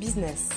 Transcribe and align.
Business. 0.00 0.48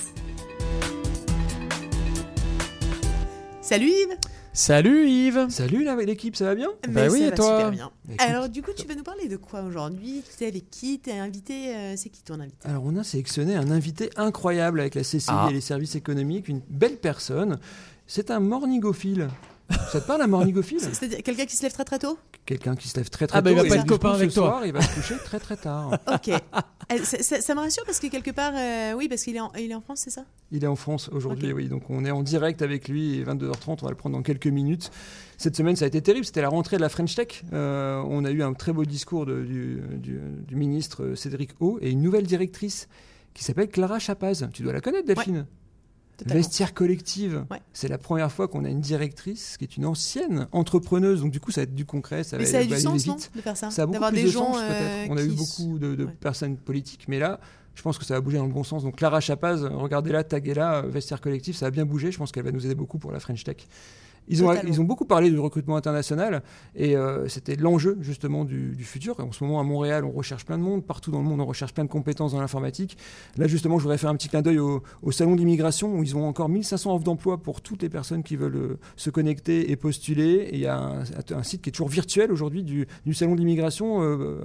Salut 3.60 3.86
Yves 3.86 4.16
Salut 4.52 5.08
Yves 5.08 5.46
Salut 5.48 5.86
l'équipe, 6.04 6.34
ça 6.34 6.46
va 6.46 6.54
bien? 6.56 6.68
Bah 6.82 6.88
Mais 6.88 7.08
oui, 7.08 7.20
ça 7.20 7.26
et 7.26 7.30
va 7.30 7.36
toi 7.36 7.56
super 7.56 7.70
bien. 7.70 7.90
Écoute. 8.08 8.20
Alors 8.20 8.48
du 8.48 8.62
coup, 8.62 8.72
tu 8.76 8.84
vas 8.86 8.96
nous 8.96 9.04
parler 9.04 9.28
de 9.28 9.36
quoi 9.36 9.62
aujourd'hui? 9.62 10.24
Tu 10.36 10.42
es 10.44 10.48
avec 10.48 10.68
qui? 10.70 10.98
T'es 10.98 11.12
invité 11.12 11.74
euh, 11.74 11.94
C'est 11.96 12.08
qui 12.08 12.22
ton 12.22 12.40
invité? 12.40 12.68
Alors 12.68 12.82
on 12.84 12.96
a 12.96 13.04
sélectionné 13.04 13.54
un 13.54 13.70
invité 13.70 14.10
incroyable 14.16 14.80
avec 14.80 14.96
la 14.96 15.02
CCI 15.02 15.26
Ah. 15.28 15.46
et 15.50 15.54
les 15.54 15.60
services 15.60 15.94
économiques, 15.94 16.48
une 16.48 16.60
belle 16.68 16.96
personne. 16.96 17.58
C'est 18.08 18.32
un 18.32 18.40
morningophile. 18.40 19.28
Ça 19.90 20.00
te 20.00 20.06
parle 20.06 20.22
un 20.22 20.26
morningophile 20.26 20.80
C'est-à-dire 20.80 21.22
quelqu'un 21.22 21.46
qui 21.46 21.56
se 21.56 21.62
lève 21.62 21.72
très 21.72 21.84
très 21.84 21.98
tôt? 21.98 22.18
Quelqu'un 22.44 22.74
qui 22.76 22.88
se 22.88 22.96
lève 22.96 23.08
très 23.08 23.26
très 23.26 23.38
Ah 23.38 23.40
bah, 23.42 23.50
tôt. 23.50 23.56
il 23.56 23.62
va 23.62 23.68
pas 23.68 23.80
être 23.80 23.86
copain 23.86 24.12
avec 24.12 24.30
ce 24.30 24.34
toi. 24.34 24.48
soir, 24.48 24.66
il 24.66 24.72
va 24.72 24.82
se 24.82 24.94
coucher 24.94 25.14
très 25.24 25.38
très 25.38 25.56
tard. 25.56 25.98
Ok. 26.12 26.28
Euh, 26.28 26.98
ça, 27.04 27.22
ça- 27.22 27.40
ça 27.40 27.54
me 27.54 27.60
rassure 27.60 27.84
parce 27.86 28.00
que 28.00 28.08
quelque 28.08 28.30
part, 28.32 28.52
euh, 28.54 28.92
oui, 28.94 29.08
parce 29.08 29.22
qu'il 29.22 29.36
est, 29.36 29.40
en- 29.40 29.52
il 29.58 29.70
est 29.70 29.74
en 29.74 29.80
France, 29.80 30.00
c'est 30.04 30.10
ça? 30.10 30.24
Il 30.50 30.62
est 30.64 30.66
en 30.66 30.76
France 30.76 31.08
aujourd'hui, 31.12 31.52
oui. 31.52 31.68
Donc 31.68 31.84
on 31.88 32.04
est 32.04 32.10
en 32.10 32.22
direct 32.22 32.60
avec 32.60 32.88
lui 32.88 33.16
et 33.18 33.24
22h30, 33.24 33.78
on 33.82 33.84
va 33.86 33.90
le 33.90 33.96
prendre 33.96 34.16
dans 34.16 34.22
quelques 34.22 34.46
minutes. 34.48 34.90
Cette 35.38 35.56
semaine, 35.56 35.76
ça 35.76 35.84
a 35.84 35.88
été 35.88 36.02
terrible. 36.02 36.26
C'était 36.26 36.42
la 36.42 36.48
rentrée 36.48 36.76
de 36.76 36.82
la 36.82 36.88
French 36.88 37.14
Tech. 37.14 37.44
Euh, 37.52 38.02
on 38.08 38.24
a 38.24 38.30
eu 38.30 38.42
un 38.42 38.52
très 38.54 38.72
beau 38.72 38.84
discours 38.84 39.24
de- 39.26 39.42
du, 39.42 39.80
du- 39.98 40.20
du 40.46 40.56
ministre 40.56 41.14
Cédric 41.14 41.50
O 41.60 41.78
et 41.80 41.90
une 41.90 42.02
nouvelle 42.02 42.26
directrice 42.26 42.88
qui 43.34 43.44
s'appelle 43.44 43.68
Clara 43.68 43.98
Chapaz. 43.98 44.48
Tu 44.52 44.62
dois 44.62 44.72
la 44.72 44.80
connaître, 44.80 45.06
Delphine? 45.06 45.46
Totalement. 46.16 46.40
Vestiaire 46.42 46.74
collective. 46.74 47.44
Ouais. 47.50 47.60
C'est 47.72 47.88
la 47.88 47.98
première 47.98 48.30
fois 48.30 48.46
qu'on 48.46 48.64
a 48.64 48.68
une 48.68 48.80
directrice 48.80 49.56
qui 49.56 49.64
est 49.64 49.76
une 49.76 49.86
ancienne 49.86 50.46
entrepreneuse. 50.52 51.22
Donc 51.22 51.32
du 51.32 51.40
coup, 51.40 51.50
ça 51.50 51.62
va 51.62 51.64
être 51.64 51.74
du 51.74 51.86
concret, 51.86 52.22
ça 52.22 52.36
va, 52.38 52.44
ça 52.44 52.58
a 52.58 52.64
du 52.64 52.76
sens, 52.78 53.06
non 53.06 53.16
De 53.34 53.40
faire 53.40 53.56
ça 53.56 53.70
Ça 53.70 53.82
a 53.82 53.86
beaucoup 53.86 53.94
D'avoir 53.94 54.10
plus 54.10 54.20
des 54.20 54.26
de 54.26 54.30
gens 54.30 54.52
sens 54.52 54.62
euh. 54.62 55.06
On 55.10 55.16
a 55.16 55.22
eu 55.22 55.30
beaucoup 55.30 55.78
de, 55.78 55.94
de 55.94 56.04
ouais. 56.04 56.12
personnes 56.20 56.56
politiques, 56.56 57.06
mais 57.08 57.18
là, 57.18 57.40
je 57.74 57.82
pense 57.82 57.98
que 57.98 58.04
ça 58.04 58.14
va 58.14 58.20
bouger 58.20 58.38
dans 58.38 58.46
le 58.46 58.52
bon 58.52 58.64
sens. 58.64 58.82
Donc 58.82 58.96
Clara 58.96 59.20
Chapaz, 59.20 59.64
regardez-la, 59.64 60.24
taguez-la, 60.24 60.76
euh, 60.76 60.82
vestiaire 60.82 61.20
collectif, 61.20 61.56
ça 61.56 61.66
a 61.66 61.70
bien 61.70 61.86
bougé. 61.86 62.12
Je 62.12 62.18
pense 62.18 62.30
qu'elle 62.30 62.44
va 62.44 62.52
nous 62.52 62.64
aider 62.64 62.74
beaucoup 62.74 62.98
pour 62.98 63.12
la 63.12 63.20
French 63.20 63.42
Tech. 63.44 63.56
Ils 64.28 64.42
ont, 64.44 64.48
Totalement. 64.48 64.70
ils 64.70 64.80
ont 64.80 64.84
beaucoup 64.84 65.04
parlé 65.04 65.30
du 65.30 65.38
recrutement 65.38 65.76
international 65.76 66.42
et 66.76 66.96
euh, 66.96 67.28
c'était 67.28 67.56
l'enjeu 67.56 67.98
justement 68.00 68.44
du, 68.44 68.76
du 68.76 68.84
futur. 68.84 69.18
Et 69.20 69.22
en 69.22 69.32
ce 69.32 69.42
moment 69.44 69.60
à 69.60 69.64
Montréal, 69.64 70.04
on 70.04 70.10
recherche 70.12 70.44
plein 70.44 70.58
de 70.58 70.62
monde, 70.62 70.84
partout 70.84 71.10
dans 71.10 71.18
le 71.18 71.24
monde, 71.24 71.40
on 71.40 71.46
recherche 71.46 71.74
plein 71.74 71.84
de 71.84 71.90
compétences 71.90 72.32
dans 72.32 72.40
l'informatique. 72.40 72.96
Là 73.36 73.46
justement, 73.46 73.78
je 73.78 73.82
voudrais 73.82 73.98
faire 73.98 74.10
un 74.10 74.16
petit 74.16 74.28
clin 74.28 74.42
d'œil 74.42 74.58
au, 74.58 74.82
au 75.02 75.12
salon 75.12 75.36
d'immigration 75.36 75.94
où 75.94 76.02
ils 76.02 76.16
ont 76.16 76.26
encore 76.26 76.48
1500 76.48 76.94
offres 76.94 77.04
d'emploi 77.04 77.38
pour 77.38 77.60
toutes 77.60 77.82
les 77.82 77.88
personnes 77.88 78.22
qui 78.22 78.36
veulent 78.36 78.56
euh, 78.56 78.78
se 78.96 79.10
connecter 79.10 79.70
et 79.70 79.76
postuler. 79.76 80.48
Et 80.50 80.54
il 80.54 80.60
y 80.60 80.66
a 80.66 80.78
un, 80.78 81.02
un 81.30 81.42
site 81.42 81.62
qui 81.62 81.70
est 81.70 81.72
toujours 81.72 81.88
virtuel 81.88 82.30
aujourd'hui 82.32 82.62
du, 82.62 82.86
du 83.04 83.14
salon 83.14 83.34
d'immigration 83.34 84.02
euh, 84.02 84.40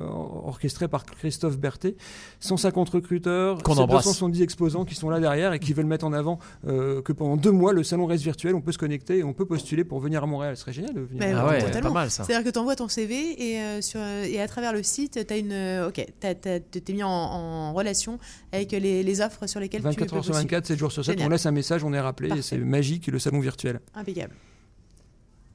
orchestré 0.45 0.87
par 0.87 1.05
Christophe 1.05 1.57
Berthet. 1.57 1.95
150 2.39 2.89
recruteurs, 2.89 3.61
Qu'on 3.63 3.77
embrasse. 3.77 4.05
270 4.05 4.41
exposants 4.41 4.85
qui 4.85 4.95
sont 4.95 5.09
là 5.09 5.19
derrière 5.19 5.53
et 5.53 5.59
qui 5.59 5.73
veulent 5.73 5.85
mettre 5.85 6.05
en 6.05 6.13
avant 6.13 6.39
euh, 6.67 7.01
que 7.01 7.13
pendant 7.13 7.37
deux 7.37 7.51
mois, 7.51 7.73
le 7.73 7.83
salon 7.83 8.05
reste 8.05 8.23
virtuel, 8.23 8.55
on 8.55 8.61
peut 8.61 8.71
se 8.71 8.77
connecter 8.77 9.19
et 9.19 9.23
on 9.23 9.33
peut 9.33 9.45
postuler 9.45 9.66
pour 9.83 9.99
venir 9.99 10.23
à 10.23 10.25
Montréal. 10.27 10.55
Ce 10.55 10.61
serait 10.61 10.73
génial 10.73 10.93
de 10.93 11.01
venir. 11.01 11.19
Mais 11.19 11.33
à 11.33 11.39
Ah 11.41 11.45
oui, 11.45 11.51
ouais, 11.55 11.61
totalement. 11.61 11.89
pas 11.89 11.93
mal 11.93 12.11
ça. 12.11 12.23
C'est-à-dire 12.23 12.45
que 12.45 12.51
tu 12.53 12.59
envoies 12.59 12.75
ton 12.75 12.87
CV 12.87 13.15
et, 13.51 13.59
euh, 13.61 13.81
sur, 13.81 13.99
euh, 14.01 14.23
et 14.23 14.39
à 14.41 14.47
travers 14.47 14.73
le 14.73 14.83
site, 14.83 15.25
tu 15.27 15.33
as 15.33 15.37
une. 15.37 15.51
euh, 15.51 15.89
ok, 15.89 16.05
t'as- 16.19 16.35
t'as- 16.35 16.59
t'es 16.59 16.93
mis 16.93 17.03
en, 17.03 17.09
en 17.09 17.73
relation 17.73 18.17
avec 18.51 18.71
les, 18.71 19.03
les 19.03 19.21
offres 19.21 19.47
sur 19.47 19.59
lesquelles 19.59 19.81
tu 19.81 19.85
24 19.87 20.09
peux 20.09 20.15
heures 20.17 20.23
sur 20.23 20.31
postuler. 20.33 20.49
24, 20.55 20.65
7 20.67 20.79
jours 20.79 20.91
sur 20.91 21.03
7, 21.05 21.13
Génial. 21.13 21.27
on 21.27 21.31
laisse 21.31 21.45
un 21.45 21.51
message, 21.51 21.83
on 21.83 21.93
est 21.93 21.99
rappelé 21.99 22.37
et 22.37 22.41
c'est 22.41 22.57
magique 22.57 23.07
le 23.07 23.19
salon 23.19 23.39
virtuel. 23.39 23.79
Impeccable. 23.95 24.33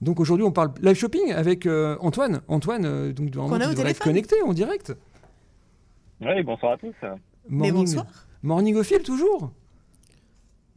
Donc 0.01 0.19
aujourd'hui, 0.19 0.45
on 0.45 0.51
parle 0.53 0.73
live 0.83 0.97
shopping 0.97 1.33
avec 1.33 1.65
euh, 1.67 1.97
Antoine. 2.01 2.41
Antoine, 2.49 2.85
euh, 2.85 3.13
donc 3.13 3.33
Qu'on 3.33 3.53
a 3.61 3.69
au 3.69 3.73
être 3.73 4.01
connecté 4.03 4.35
en 4.43 4.53
direct. 4.53 4.93
Oui, 6.21 6.43
bonsoir 6.45 6.73
à 6.73 6.77
tous. 6.77 6.95
Mais 7.49 7.71
bonsoir. 7.73 8.07
Morning 8.43 8.75
au 8.77 8.83
fil 8.83 9.01
toujours. 9.03 9.53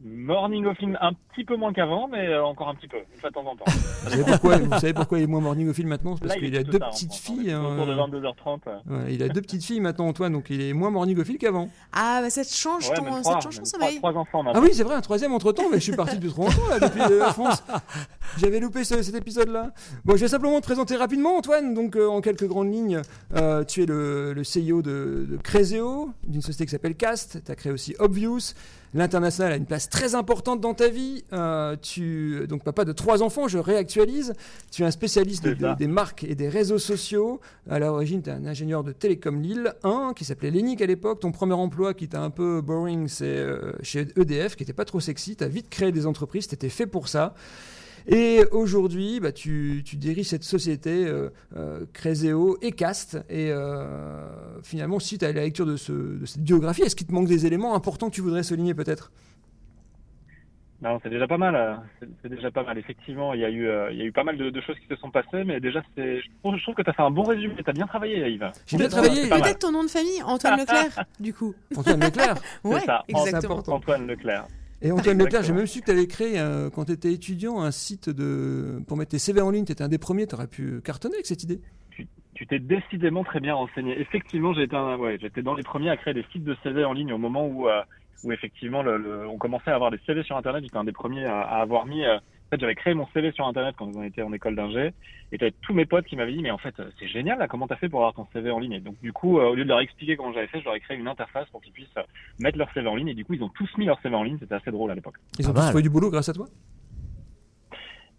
Morning 0.04 0.66
au 0.66 0.74
film 0.74 0.98
un 1.00 1.12
petit 1.34 1.42
peu 1.44 1.56
moins 1.56 1.72
qu'avant, 1.72 2.06
mais 2.06 2.26
euh, 2.28 2.44
encore 2.44 2.68
un 2.68 2.74
petit 2.74 2.86
peu, 2.86 2.98
une 2.98 3.18
fois 3.20 3.30
de 3.30 3.34
temps 3.34 3.46
en 3.46 3.56
temps. 3.56 3.64
Vous 3.66 4.10
savez 4.10 4.24
pourquoi, 4.24 4.58
vous 4.58 4.70
savez 4.78 4.92
pourquoi 4.92 5.18
il 5.18 5.22
est 5.24 5.26
moins 5.26 5.40
morning 5.40 5.70
au 5.70 5.72
fil 5.72 5.86
maintenant? 5.86 6.16
C'est 6.16 6.26
parce 6.28 6.38
qu'il 6.38 6.54
a 6.54 6.62
deux 6.62 6.78
petites 6.78 7.14
filles. 7.14 7.54
Autour 7.54 7.86
de 7.86 7.92
hein. 7.92 8.06
22h30. 8.44 8.58
euh. 8.66 8.76
Ouais, 9.04 9.14
il 9.14 9.22
a 9.22 9.28
deux 9.30 9.40
petites 9.40 9.64
filles 9.64 9.80
maintenant, 9.80 10.06
Antoine, 10.08 10.34
donc 10.34 10.50
il 10.50 10.60
est 10.60 10.74
moins 10.74 10.90
morning 10.90 11.18
au 11.18 11.24
fil 11.24 11.38
qu'avant. 11.38 11.70
Ah, 11.94 12.20
bah 12.22 12.28
ça 12.28 12.44
te 12.44 12.52
change 12.52 12.90
Ouais, 12.90 12.94
ton, 12.96 13.04
même 13.04 13.14
ça 13.14 13.20
trois, 13.22 13.38
te 13.38 13.44
change 13.44 13.56
ton 13.56 13.62
trois, 13.62 13.80
sommeil. 13.80 13.96
trois 13.96 14.12
enfants 14.12 14.40
Ah 14.40 14.42
maintenant. 14.44 14.62
oui, 14.62 14.70
c'est 14.74 14.82
vrai, 14.84 14.96
un 14.96 15.00
troisième 15.00 15.32
entre 15.32 15.52
temps, 15.52 15.70
mais 15.70 15.78
je 15.78 15.84
suis 15.84 15.96
parti 15.96 16.16
depuis 16.16 16.28
trop 16.30 16.42
longtemps 16.44 16.68
là, 16.68 16.78
depuis 16.78 17.00
euh, 17.00 17.18
la 17.18 17.32
France. 17.32 17.62
J'avais 18.36 18.60
loupé 18.60 18.84
ce- 18.84 19.00
cet 19.02 19.14
épisode-là. 19.14 19.72
Bon, 20.04 20.14
je 20.16 20.20
vais 20.20 20.28
simplement 20.28 20.60
te 20.60 20.66
présenter 20.66 20.96
rapidement, 20.96 21.38
Antoine. 21.38 21.72
Donc, 21.72 21.96
euh, 21.96 22.06
en 22.06 22.20
quelques 22.20 22.46
grandes 22.46 22.70
lignes, 22.70 23.00
euh, 23.34 23.64
tu 23.64 23.82
es 23.82 23.86
le, 23.86 24.34
le 24.34 24.42
CEO 24.42 24.82
de, 24.82 25.26
de 25.30 25.36
Creseo, 25.42 26.10
d'une 26.26 26.42
société 26.42 26.66
qui 26.66 26.70
s'appelle 26.72 26.96
Cast. 26.96 27.42
Tu 27.44 27.50
as 27.50 27.54
créé 27.54 27.72
aussi 27.72 27.94
Obvious. 27.98 28.52
L'international 28.96 29.52
a 29.52 29.56
une 29.56 29.66
place 29.66 29.88
très 29.90 30.14
importante 30.14 30.60
dans 30.62 30.72
ta 30.72 30.88
vie. 30.88 31.22
Euh, 31.34 31.76
tu 31.80 32.46
donc 32.48 32.64
papa 32.64 32.84
de 32.86 32.92
trois 32.92 33.22
enfants, 33.22 33.46
je 33.46 33.58
réactualise. 33.58 34.32
Tu 34.70 34.82
es 34.82 34.86
un 34.86 34.90
spécialiste 34.90 35.44
de- 35.44 35.52
de- 35.52 35.74
des 35.76 35.86
marques 35.86 36.24
et 36.24 36.34
des 36.34 36.48
réseaux 36.48 36.78
sociaux. 36.78 37.40
À 37.68 37.78
l'origine, 37.78 38.22
tu 38.22 38.30
es 38.30 38.32
un 38.32 38.46
ingénieur 38.46 38.82
de 38.84 38.92
Télécom 38.92 39.42
Lille 39.42 39.74
1 39.84 40.12
qui 40.16 40.24
s'appelait 40.24 40.50
Lénic 40.50 40.80
à 40.80 40.86
l'époque. 40.86 41.20
Ton 41.20 41.30
premier 41.30 41.52
emploi 41.54 41.92
qui 41.92 42.04
était 42.04 42.16
un 42.16 42.30
peu 42.30 42.62
boring, 42.62 43.06
c'est 43.06 43.24
euh, 43.26 43.72
chez 43.82 44.06
EDF, 44.16 44.56
qui 44.56 44.62
n'était 44.62 44.72
pas 44.72 44.86
trop 44.86 44.98
sexy. 45.00 45.36
Tu 45.36 45.44
as 45.44 45.48
vite 45.48 45.68
créé 45.68 45.92
des 45.92 46.06
entreprises, 46.06 46.48
tu 46.48 46.54
étais 46.54 46.70
fait 46.70 46.86
pour 46.86 47.08
ça. 47.08 47.34
Et 48.08 48.44
aujourd'hui, 48.52 49.18
bah, 49.18 49.32
tu, 49.32 49.82
tu 49.84 49.96
diriges 49.96 50.28
cette 50.28 50.44
société 50.44 51.04
euh, 51.06 51.28
euh, 51.56 51.84
Creseo 51.92 52.56
et 52.62 52.70
Cast. 52.70 53.16
Et 53.28 53.50
euh, 53.50 54.45
finalement, 54.66 54.98
si 54.98 55.16
tu 55.18 55.24
as 55.24 55.32
la 55.32 55.42
lecture 55.42 55.66
de, 55.66 55.76
ce- 55.76 55.92
de 55.92 56.26
cette 56.26 56.42
biographie, 56.42 56.82
est-ce 56.82 56.96
qu'il 56.96 57.06
te 57.06 57.12
manque 57.12 57.28
des 57.28 57.46
éléments 57.46 57.74
importants 57.74 58.10
que 58.10 58.14
tu 58.14 58.20
voudrais 58.20 58.42
souligner 58.42 58.74
peut-être? 58.74 59.10
Non, 60.82 60.98
c'est 61.02 61.08
déjà 61.08 61.26
pas 61.26 61.38
mal. 61.38 61.54
euh, 61.56 61.74
C'est 62.22 62.28
déjà 62.28 62.50
pas 62.50 62.62
mal. 62.62 62.76
Effectivement, 62.76 63.32
il 63.32 63.40
y 63.40 63.44
a 63.44 63.50
eu, 63.50 63.66
euh, 63.66 63.90
il 63.92 63.98
y 63.98 64.02
a 64.02 64.04
eu 64.04 64.12
pas 64.12 64.24
mal 64.24 64.36
de, 64.36 64.50
de 64.50 64.60
choses 64.60 64.76
qui 64.78 64.86
se 64.86 64.96
sont 64.96 65.10
passées, 65.10 65.42
mais 65.44 65.58
déjà, 65.58 65.82
c'est, 65.96 66.20
je 66.20 66.26
trouve, 66.42 66.56
je 66.56 66.62
trouve 66.62 66.74
que 66.74 66.82
tu 66.82 66.90
as 66.90 66.92
fait 66.92 67.02
un 67.02 67.10
bon 67.10 67.22
résumé. 67.22 67.54
Tu 67.56 67.70
as 67.70 67.72
bien 67.72 67.86
travaillé, 67.86 68.28
Yves. 68.28 68.50
J'ai 68.66 68.76
bien 68.76 68.88
travaillé. 68.88 69.28
Peut-être 69.30 69.60
ton 69.60 69.72
nom 69.72 69.84
de 69.84 69.88
famille, 69.88 70.22
Antoine 70.22 70.58
Leclerc, 70.60 71.04
du 71.20 71.32
coup. 71.32 71.54
Antoine 71.76 72.00
Leclerc. 72.00 72.34
Ouais, 72.64 72.80
ça. 72.80 73.04
exactement. 73.08 73.54
important. 73.54 73.76
Antoine 73.76 74.06
Leclerc. 74.06 74.46
Et 74.82 74.92
Antoine 74.92 75.16
Leclerc, 75.16 75.42
j'ai 75.44 75.54
même 75.54 75.66
su 75.66 75.80
que 75.80 75.86
tu 75.86 75.92
avais 75.92 76.06
créé, 76.06 76.38
euh, 76.38 76.68
quand 76.68 76.84
tu 76.84 76.92
étais 76.92 77.10
étudiant, 77.12 77.60
un 77.62 77.70
site 77.70 78.10
de, 78.10 78.82
pour 78.86 78.98
mettre 78.98 79.12
tes 79.12 79.18
CV 79.18 79.40
en 79.40 79.50
ligne. 79.50 79.64
Tu 79.64 79.72
étais 79.72 79.82
un 79.82 79.88
des 79.88 79.96
premiers, 79.96 80.26
tu 80.26 80.34
aurais 80.34 80.46
pu 80.46 80.82
cartonner 80.84 81.14
avec 81.14 81.24
cette 81.26 81.42
idée. 81.42 81.58
Tu 82.36 82.46
t'es 82.46 82.58
décidément 82.58 83.24
très 83.24 83.40
bien 83.40 83.54
renseigné. 83.54 83.98
Effectivement, 84.00 84.52
j'étais 84.52 84.76
un- 84.76 84.96
ouais, 84.98 85.18
j'étais 85.20 85.42
dans 85.42 85.54
les 85.54 85.62
premiers 85.62 85.90
à 85.90 85.96
créer 85.96 86.14
des 86.14 86.24
sites 86.32 86.44
de 86.44 86.54
CV 86.62 86.84
en 86.84 86.92
ligne 86.92 87.12
au 87.12 87.18
moment 87.18 87.46
où, 87.46 87.68
euh, 87.68 87.82
où 88.22 88.30
effectivement, 88.30 88.82
le, 88.82 88.98
le- 88.98 89.26
on 89.26 89.38
commençait 89.38 89.70
à 89.70 89.74
avoir 89.74 89.90
des 89.90 89.98
CV 90.06 90.22
sur 90.22 90.36
Internet. 90.36 90.62
J'étais 90.62 90.76
un 90.76 90.84
des 90.84 90.92
premiers 90.92 91.24
à, 91.24 91.40
à 91.40 91.60
avoir 91.62 91.86
mis. 91.86 92.04
euh, 92.04 92.16
en 92.16 92.48
fait, 92.50 92.60
j'avais 92.60 92.74
créé 92.76 92.94
mon 92.94 93.06
CV 93.08 93.32
sur 93.32 93.44
Internet 93.46 93.74
quand 93.76 93.90
on 93.92 94.02
était 94.04 94.22
en 94.22 94.32
école 94.32 94.54
d'ingé. 94.54 94.92
Et 95.32 95.38
j'avais 95.38 95.54
tous 95.62 95.72
mes 95.74 95.84
potes 95.86 96.04
qui 96.06 96.14
m'avaient 96.14 96.32
dit, 96.34 96.42
mais 96.42 96.52
en 96.52 96.58
fait, 96.58 96.78
euh, 96.78 96.90
c'est 96.98 97.08
génial, 97.08 97.38
là, 97.40 97.48
comment 97.48 97.66
t'as 97.66 97.74
fait 97.76 97.88
pour 97.88 98.00
avoir 98.00 98.14
ton 98.14 98.26
CV 98.32 98.50
en 98.52 98.60
ligne? 98.60 98.72
Et 98.74 98.80
donc, 98.80 98.94
du 99.02 99.12
coup, 99.12 99.40
euh, 99.40 99.46
au 99.48 99.54
lieu 99.56 99.64
de 99.64 99.68
leur 99.68 99.80
expliquer 99.80 100.16
comment 100.16 100.32
j'avais 100.32 100.46
fait, 100.46 100.60
je 100.60 100.64
leur 100.64 100.74
ai 100.76 100.80
créé 100.80 100.96
une 100.96 101.08
interface 101.08 101.48
pour 101.50 101.60
qu'ils 101.60 101.72
puissent 101.72 101.88
mettre 102.38 102.56
leur 102.58 102.70
CV 102.72 102.86
en 102.86 102.94
ligne. 102.94 103.08
Et 103.08 103.14
du 103.14 103.24
coup, 103.24 103.32
ils 103.34 103.42
ont 103.42 103.48
tous 103.48 103.68
mis 103.78 103.86
leur 103.86 104.00
CV 104.02 104.14
en 104.14 104.22
ligne. 104.22 104.36
C'était 104.38 104.54
assez 104.54 104.70
drôle 104.70 104.90
à 104.90 104.94
l'époque. 104.94 105.16
Ils 105.38 105.48
ont 105.50 105.54
Pas 105.54 105.60
tous 105.62 105.66
trouvé 105.68 105.82
du 105.82 105.90
boulot 105.90 106.10
grâce 106.10 106.28
à 106.28 106.34
toi? 106.34 106.46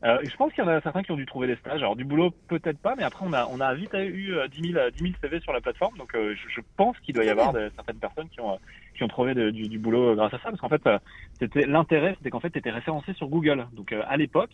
Euh, 0.03 0.19
je 0.23 0.35
pense 0.35 0.53
qu'il 0.53 0.63
y 0.63 0.67
en 0.67 0.69
a 0.69 0.79
certains 0.81 1.01
qui 1.01 1.11
ont 1.11 1.15
dû 1.15 1.25
trouver 1.25 1.47
des 1.47 1.55
stages. 1.55 1.81
Alors 1.81 1.95
du 1.95 2.05
boulot 2.05 2.31
peut-être 2.47 2.79
pas, 2.79 2.95
mais 2.95 3.03
après 3.03 3.25
on 3.25 3.33
a 3.33 3.47
on 3.47 3.59
a 3.59 3.73
vite 3.73 3.93
eu 3.95 4.35
euh, 4.35 4.47
10 4.47 4.71
000 4.73 4.79
euh, 4.79 4.91
10 4.91 5.01
000 5.01 5.13
CV 5.21 5.39
sur 5.39 5.53
la 5.53 5.61
plateforme, 5.61 5.97
donc 5.97 6.13
euh, 6.13 6.35
je, 6.35 6.49
je 6.49 6.61
pense 6.75 6.95
qu'il 6.99 7.15
doit 7.15 7.25
y 7.25 7.29
avoir 7.29 7.51
de- 7.53 7.71
certaines 7.75 7.97
personnes 7.99 8.29
qui 8.29 8.39
ont 8.39 8.53
euh, 8.53 8.57
qui 8.95 9.03
ont 9.03 9.07
trouvé 9.07 9.33
de- 9.33 9.49
du, 9.49 9.67
du 9.67 9.79
boulot 9.79 10.11
euh, 10.11 10.15
grâce 10.15 10.33
à 10.35 10.37
ça, 10.37 10.49
parce 10.51 10.59
qu'en 10.61 10.69
fait 10.69 10.85
euh, 10.85 10.99
c'était 11.39 11.65
l'intérêt, 11.65 12.13
c'était 12.19 12.29
qu'en 12.29 12.39
fait 12.39 12.51
tu 12.51 12.59
étais 12.59 12.69
référencé 12.69 13.13
sur 13.13 13.27
Google. 13.27 13.65
Donc 13.73 13.91
euh, 13.91 14.03
à 14.07 14.17
l'époque, 14.17 14.53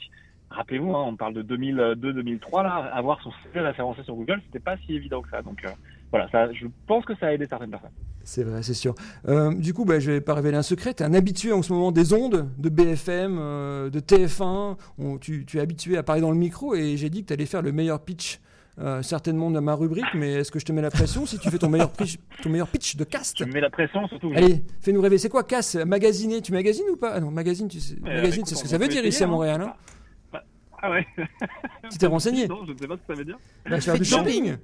rappelez-vous, 0.50 0.96
hein, 0.96 1.04
on 1.08 1.18
parle 1.18 1.34
de 1.34 1.44
2002-2003 1.44 2.64
là, 2.64 2.75
avoir 2.94 3.22
son 3.22 3.31
CV 3.44 3.60
référencé 3.60 4.04
sur 4.04 4.16
Google, 4.16 4.42
c'était 4.46 4.60
pas 4.64 4.78
si 4.78 4.96
évident 4.96 5.22
que 5.22 5.30
ça. 5.30 5.42
Donc 5.42 5.66
euh, 5.66 5.72
voilà, 6.12 6.30
ça, 6.30 6.54
je 6.54 6.68
pense 6.88 7.04
que 7.04 7.16
ça 7.16 7.28
a 7.28 7.34
aidé 7.34 7.48
certaines 7.48 7.72
personnes. 7.72 7.92
C'est 8.25 8.44
vrai, 8.44 8.63
c'est 8.63 8.73
sûr. 8.73 8.95
Euh, 9.27 9.53
du 9.53 9.74
coup, 9.74 9.83
bah, 9.83 10.00
je 10.00 10.12
vais 10.12 10.21
pas 10.21 10.33
révéler 10.33 10.56
un 10.57 10.62
secret. 10.63 10.94
Tu 10.94 11.03
es 11.03 11.06
un 11.06 11.13
habitué 11.13 11.51
en 11.51 11.62
ce 11.62 11.74
moment 11.74 11.92
des 11.92 12.13
ondes, 12.13 12.48
de 12.57 12.69
BFM, 12.69 13.38
euh, 13.39 13.89
de 13.89 14.00
TF1. 14.00 14.77
On- 14.98 15.18
tu, 15.18 15.45
tu 15.45 15.57
es 15.57 15.62
habitué 15.62 15.98
à 15.98 16.03
parler 16.03 16.21
dans 16.21 16.31
le 16.31 16.38
micro 16.38 16.74
et 16.74 16.95
j'ai 16.95 17.09
dit 17.09 17.24
que 17.24 17.27
tu 17.27 17.33
allais 17.33 17.45
faire 17.45 17.62
le 17.62 17.71
meilleur 17.71 18.00
pitch. 18.00 18.39
euh, 18.80 19.03
certainement 19.03 19.51
de 19.51 19.59
ma 19.59 19.75
rubrique, 19.75 20.03
mais 20.15 20.33
est-ce 20.33 20.51
que 20.51 20.57
je 20.57 20.65
te 20.65 20.71
mets 20.71 20.81
la 20.81 20.89
pression 20.89 21.27
si 21.27 21.38
tu 21.38 21.48
fais 21.51 21.59
ton 21.59 21.69
meilleur 21.69 21.92
pitch, 21.92 22.18
ton 22.42 22.50
meilleur 22.50 22.68
pitch 22.68 22.95
de 22.95 23.03
cast? 23.03 23.36
Tu 23.36 23.45
me 23.45 23.51
mets 23.53 23.62
la 23.62 23.69
pression, 23.69 24.07
surtout. 24.07 24.31
je- 24.33 24.38
Allez, 24.38 24.63
fais-nous 24.81 25.00
rêver. 25.00 25.19
C'est 25.19 25.30
quoi 25.30 25.44
casse 25.44 25.75
Magasiner 25.75 26.42
Tu 26.42 26.51
magasines 26.53 26.89
ou 26.92 26.95
pas? 26.98 27.12
Ah 27.13 27.19
non, 27.19 27.30
magazine, 27.30 27.68
tu 27.68 27.80
sais. 27.80 27.98
Euh, 28.03 28.15
magazine, 28.15 28.44
c'est 28.48 28.56
ce 28.56 28.63
que 28.63 28.68
ça 28.69 28.80
veut 28.80 28.88
dire 28.88 29.06
ici 29.06 29.21
à 29.21 29.27
hein. 29.27 29.30
Montréal. 29.30 29.62
Hein 29.62 30.39
Ah 30.81 30.89
ouais. 30.89 31.06
tu 31.92 32.00
t'es 32.00 32.07
renseigné 32.07 32.48
Non, 32.48 32.65
je 32.65 32.71
ne 32.71 32.77
sais 32.80 32.88
pas 32.88 32.95
ce 32.95 33.01
que 33.01 33.07
ça 33.07 33.13
veut 33.13 33.25
dire. 33.25 33.38
Bah, 33.69 33.80
faire 33.80 33.94
Fais 33.94 34.00
du 34.00 34.06
shopping 34.06 34.56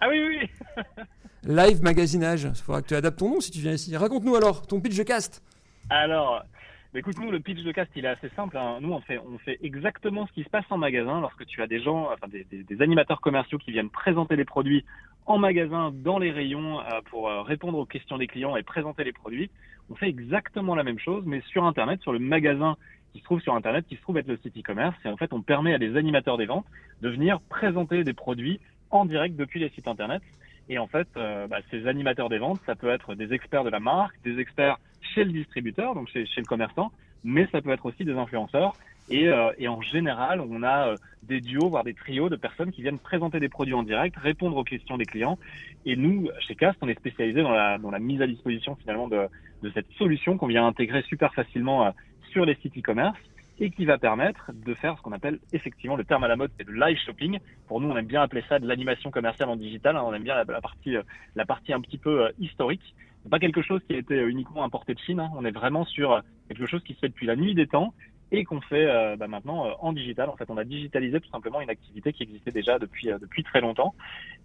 Ah 0.00 0.08
oui, 0.08 0.16
oui, 0.26 0.38
oui. 0.40 0.84
Live 1.44 1.82
magasinage. 1.82 2.44
Il 2.44 2.54
faudra 2.54 2.82
que 2.82 2.86
tu 2.86 2.94
adaptes 2.94 3.18
ton 3.18 3.30
nom 3.30 3.40
si 3.40 3.50
tu 3.50 3.58
viens 3.58 3.72
ici. 3.72 3.96
Raconte-nous 3.96 4.36
alors 4.36 4.64
ton 4.64 4.80
pitch 4.80 4.96
de 4.96 5.02
cast. 5.02 5.42
Alors, 5.90 6.44
bah 6.92 7.00
écoute, 7.00 7.18
nous, 7.18 7.32
le 7.32 7.40
pitch 7.40 7.64
de 7.64 7.72
cast, 7.72 7.90
il 7.96 8.04
est 8.04 8.08
assez 8.08 8.28
simple. 8.36 8.56
hein. 8.56 8.78
Nous, 8.80 8.92
on 8.92 9.00
fait, 9.00 9.58
exactement 9.60 10.26
ce 10.28 10.32
qui 10.32 10.44
se 10.44 10.48
passe 10.48 10.64
en 10.70 10.78
magasin 10.78 11.20
lorsque 11.20 11.44
tu 11.46 11.60
as 11.60 11.66
des 11.66 11.82
gens, 11.82 12.10
enfin 12.12 12.28
des, 12.28 12.82
animateurs 12.82 13.20
commerciaux 13.20 13.58
qui 13.58 13.72
viennent 13.72 13.90
présenter 13.90 14.36
les 14.36 14.44
produits 14.44 14.84
en 15.26 15.38
magasin, 15.38 15.92
dans 15.92 16.18
les 16.18 16.30
rayons, 16.30 16.78
pour 17.06 17.28
répondre 17.28 17.76
aux 17.78 17.86
questions 17.86 18.18
des 18.18 18.28
clients 18.28 18.56
et 18.56 18.62
présenter 18.62 19.02
les 19.02 19.12
produits. 19.12 19.50
On 19.90 19.96
fait 19.96 20.08
exactement 20.08 20.76
la 20.76 20.84
même 20.84 21.00
chose, 21.00 21.24
mais 21.26 21.42
sur 21.48 21.64
Internet, 21.64 22.00
sur 22.02 22.12
le 22.12 22.20
magasin 22.20 22.76
qui 23.12 23.18
se 23.18 23.24
trouve 23.24 23.40
sur 23.40 23.54
Internet, 23.54 23.84
qui 23.88 23.96
se 23.96 24.00
trouve 24.02 24.16
être 24.18 24.28
le 24.28 24.36
site 24.36 24.56
e-commerce. 24.56 24.96
Et 25.04 25.08
en 25.08 25.16
fait, 25.16 25.32
on 25.32 25.42
permet 25.42 25.74
à 25.74 25.78
des 25.78 25.96
animateurs 25.96 26.38
des 26.38 26.46
ventes 26.46 26.66
de 27.02 27.08
venir 27.08 27.40
présenter 27.48 28.04
des 28.04 28.12
produits 28.14 28.60
en 28.90 29.06
direct 29.06 29.34
depuis 29.34 29.58
les 29.58 29.70
sites 29.70 29.88
Internet. 29.88 30.22
Et 30.68 30.78
en 30.78 30.86
fait, 30.86 31.08
euh, 31.16 31.46
bah, 31.46 31.58
ces 31.70 31.86
animateurs 31.86 32.28
des 32.28 32.38
ventes, 32.38 32.60
ça 32.66 32.74
peut 32.74 32.90
être 32.90 33.14
des 33.14 33.32
experts 33.32 33.64
de 33.64 33.70
la 33.70 33.80
marque, 33.80 34.14
des 34.24 34.38
experts 34.38 34.78
chez 35.14 35.24
le 35.24 35.32
distributeur, 35.32 35.94
donc 35.94 36.08
chez, 36.08 36.24
le 36.36 36.44
commerçant, 36.44 36.92
mais 37.24 37.46
ça 37.52 37.60
peut 37.60 37.70
être 37.70 37.86
aussi 37.86 38.04
des 38.04 38.12
influenceurs. 38.12 38.74
Et, 39.10 39.28
euh, 39.28 39.50
en 39.68 39.82
général, 39.82 40.40
on 40.40 40.62
a 40.62 40.88
euh, 40.88 40.96
des 41.24 41.40
duos, 41.40 41.68
voire 41.68 41.84
des 41.84 41.94
trios 41.94 42.28
de 42.28 42.36
personnes 42.36 42.70
qui 42.70 42.82
viennent 42.82 42.98
présenter 42.98 43.40
des 43.40 43.48
produits 43.48 43.74
en 43.74 43.82
direct, 43.82 44.16
répondre 44.16 44.56
aux 44.56 44.64
questions 44.64 44.96
des 44.96 45.04
clients. 45.04 45.38
Et 45.84 45.96
nous, 45.96 46.30
chez 46.40 46.54
Cast, 46.54 46.78
on 46.80 46.88
est 46.88 46.98
spécialisé 46.98 47.42
dans 47.42 47.50
la, 47.52 47.98
mise 47.98 48.22
à 48.22 48.26
disposition 48.26 48.76
finalement 48.76 49.08
de 49.08 49.28
cette 49.74 49.90
solution 49.98 50.38
qu'on 50.38 50.46
vient 50.46 50.66
intégrer 50.66 51.02
super 51.02 51.34
facilement 51.34 51.92
sur 52.30 52.44
les 52.44 52.54
sites 52.56 52.78
e-commerce 52.78 53.18
et 53.58 53.70
qui 53.70 53.84
va 53.84 53.98
permettre 53.98 54.50
de 54.52 54.74
faire 54.74 54.96
ce 54.96 55.02
qu'on 55.02 55.12
appelle 55.12 55.38
effectivement 55.52 55.96
le 55.96 56.04
terme 56.04 56.24
à 56.24 56.28
la 56.28 56.36
mode, 56.36 56.50
c'est 56.58 56.66
le 56.66 56.74
live 56.74 56.98
shopping. 57.04 57.38
Pour 57.68 57.80
nous, 57.80 57.88
on 57.88 57.96
aime 57.96 58.06
bien 58.06 58.22
appeler 58.22 58.42
ça 58.48 58.58
de 58.58 58.66
l'animation 58.66 59.10
commerciale 59.10 59.48
en 59.48 59.56
digital. 59.56 59.96
Hein. 59.96 60.02
on 60.04 60.14
aime 60.14 60.22
bien 60.22 60.34
la, 60.34 60.60
partie, 60.60 60.96
euh, 60.96 61.02
la 61.36 61.44
partie 61.44 61.72
un 61.72 61.80
petit 61.80 61.98
peu 61.98 62.24
euh, 62.24 62.32
historique. 62.38 62.94
C'est 63.22 63.30
pas 63.30 63.38
quelque 63.38 63.62
chose 63.62 63.80
qui 63.86 63.94
a 63.94 63.98
été 63.98 64.16
uniquement 64.20 64.64
importé 64.64 64.94
de 64.94 64.98
Chine. 65.00 65.20
Hein. 65.20 65.30
on 65.36 65.44
est 65.44 65.52
vraiment 65.52 65.84
sur 65.84 66.22
quelque 66.48 66.66
chose 66.66 66.82
qui 66.82 66.94
se 66.94 67.00
fait 67.00 67.08
depuis 67.08 67.26
la 67.26 67.36
nuit 67.36 67.54
des 67.54 67.66
temps 67.66 67.94
et 68.32 68.44
qu'on 68.44 68.60
fait 68.62 68.86
euh, 68.86 69.16
bah, 69.16 69.28
maintenant 69.28 69.76
en 69.78 69.92
digital. 69.92 70.28
En 70.28 70.36
fait, 70.36 70.48
on 70.48 70.56
a 70.56 70.64
digitalisé 70.64 71.20
tout 71.20 71.30
simplement 71.30 71.60
une 71.60 71.70
activité 71.70 72.12
qui 72.12 72.24
existait 72.24 72.50
déjà 72.50 72.78
depuis 72.78 73.08
depuis 73.20 73.44
très 73.44 73.60
longtemps. 73.60 73.94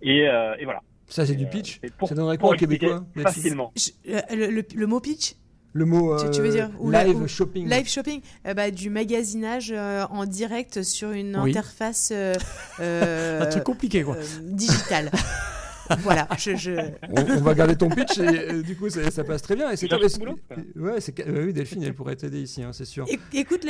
Et, 0.02 0.24
et 0.26 0.66
voilà. 0.66 0.82
Ça, 1.08 1.26
c'est 1.26 1.36
du 1.36 1.48
pitch. 1.48 1.80
ça 2.04 2.14
donnerait 2.14 2.38
quoi 2.38 2.52
au 2.52 2.56
Québécois 2.56 3.06
Facilement. 3.16 3.72
le 4.06 4.86
mot 4.86 5.00
pitch? 5.00 5.36
Le 5.74 5.86
mot 5.86 6.18
tu, 6.32 6.42
veux 6.42 6.50
dire, 6.50 6.70
euh, 6.84 6.92
live 6.92 7.28
shopping. 7.28 7.70
Live 7.70 7.88
shopping, 7.88 8.22
euh, 8.46 8.54
bah, 8.54 8.72
du 8.72 8.90
magasinage 8.90 9.72
euh, 9.72 10.06
en 10.10 10.26
direct 10.26 10.84
sur 10.84 11.12
une 11.12 11.36
interface. 11.36 12.12
Un 12.80 13.46
truc 13.46 13.64
compliqué, 13.64 14.04
quoi. 14.04 14.18
digitale. 14.42 15.12
voilà, 16.00 16.28
je, 16.38 16.92
On, 17.10 17.42
va 17.42 17.54
garder 17.54 17.78
ton 17.78 17.90
pitch 17.90 18.18
et 18.18 18.62
du 18.62 18.76
coup 18.76 18.90
ça, 18.90 19.24
passe 19.24 19.42
très 19.42 19.56
bien. 19.56 19.72
Et 19.72 19.78
c'est 19.78 19.92
ouais, 19.94 21.00
c'est 21.00 21.28
oui, 21.28 21.54
Delphine, 21.54 21.84
elle 21.84 21.94
pourrait 21.94 22.16
t'aider 22.16 22.42
ici, 22.42 22.62
hein, 22.64 22.72
c'est 22.74 22.86
sûr. 22.86 23.06
écoute, 23.34 23.66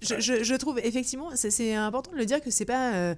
Je, 0.00 0.56
trouve 0.56 0.80
effectivement, 0.82 1.30
c'est 1.34 1.74
important 1.74 2.12
de 2.12 2.16
le 2.16 2.24
dire 2.24 2.40
que 2.40 2.50
c'est 2.50 2.64
pas 2.64 3.14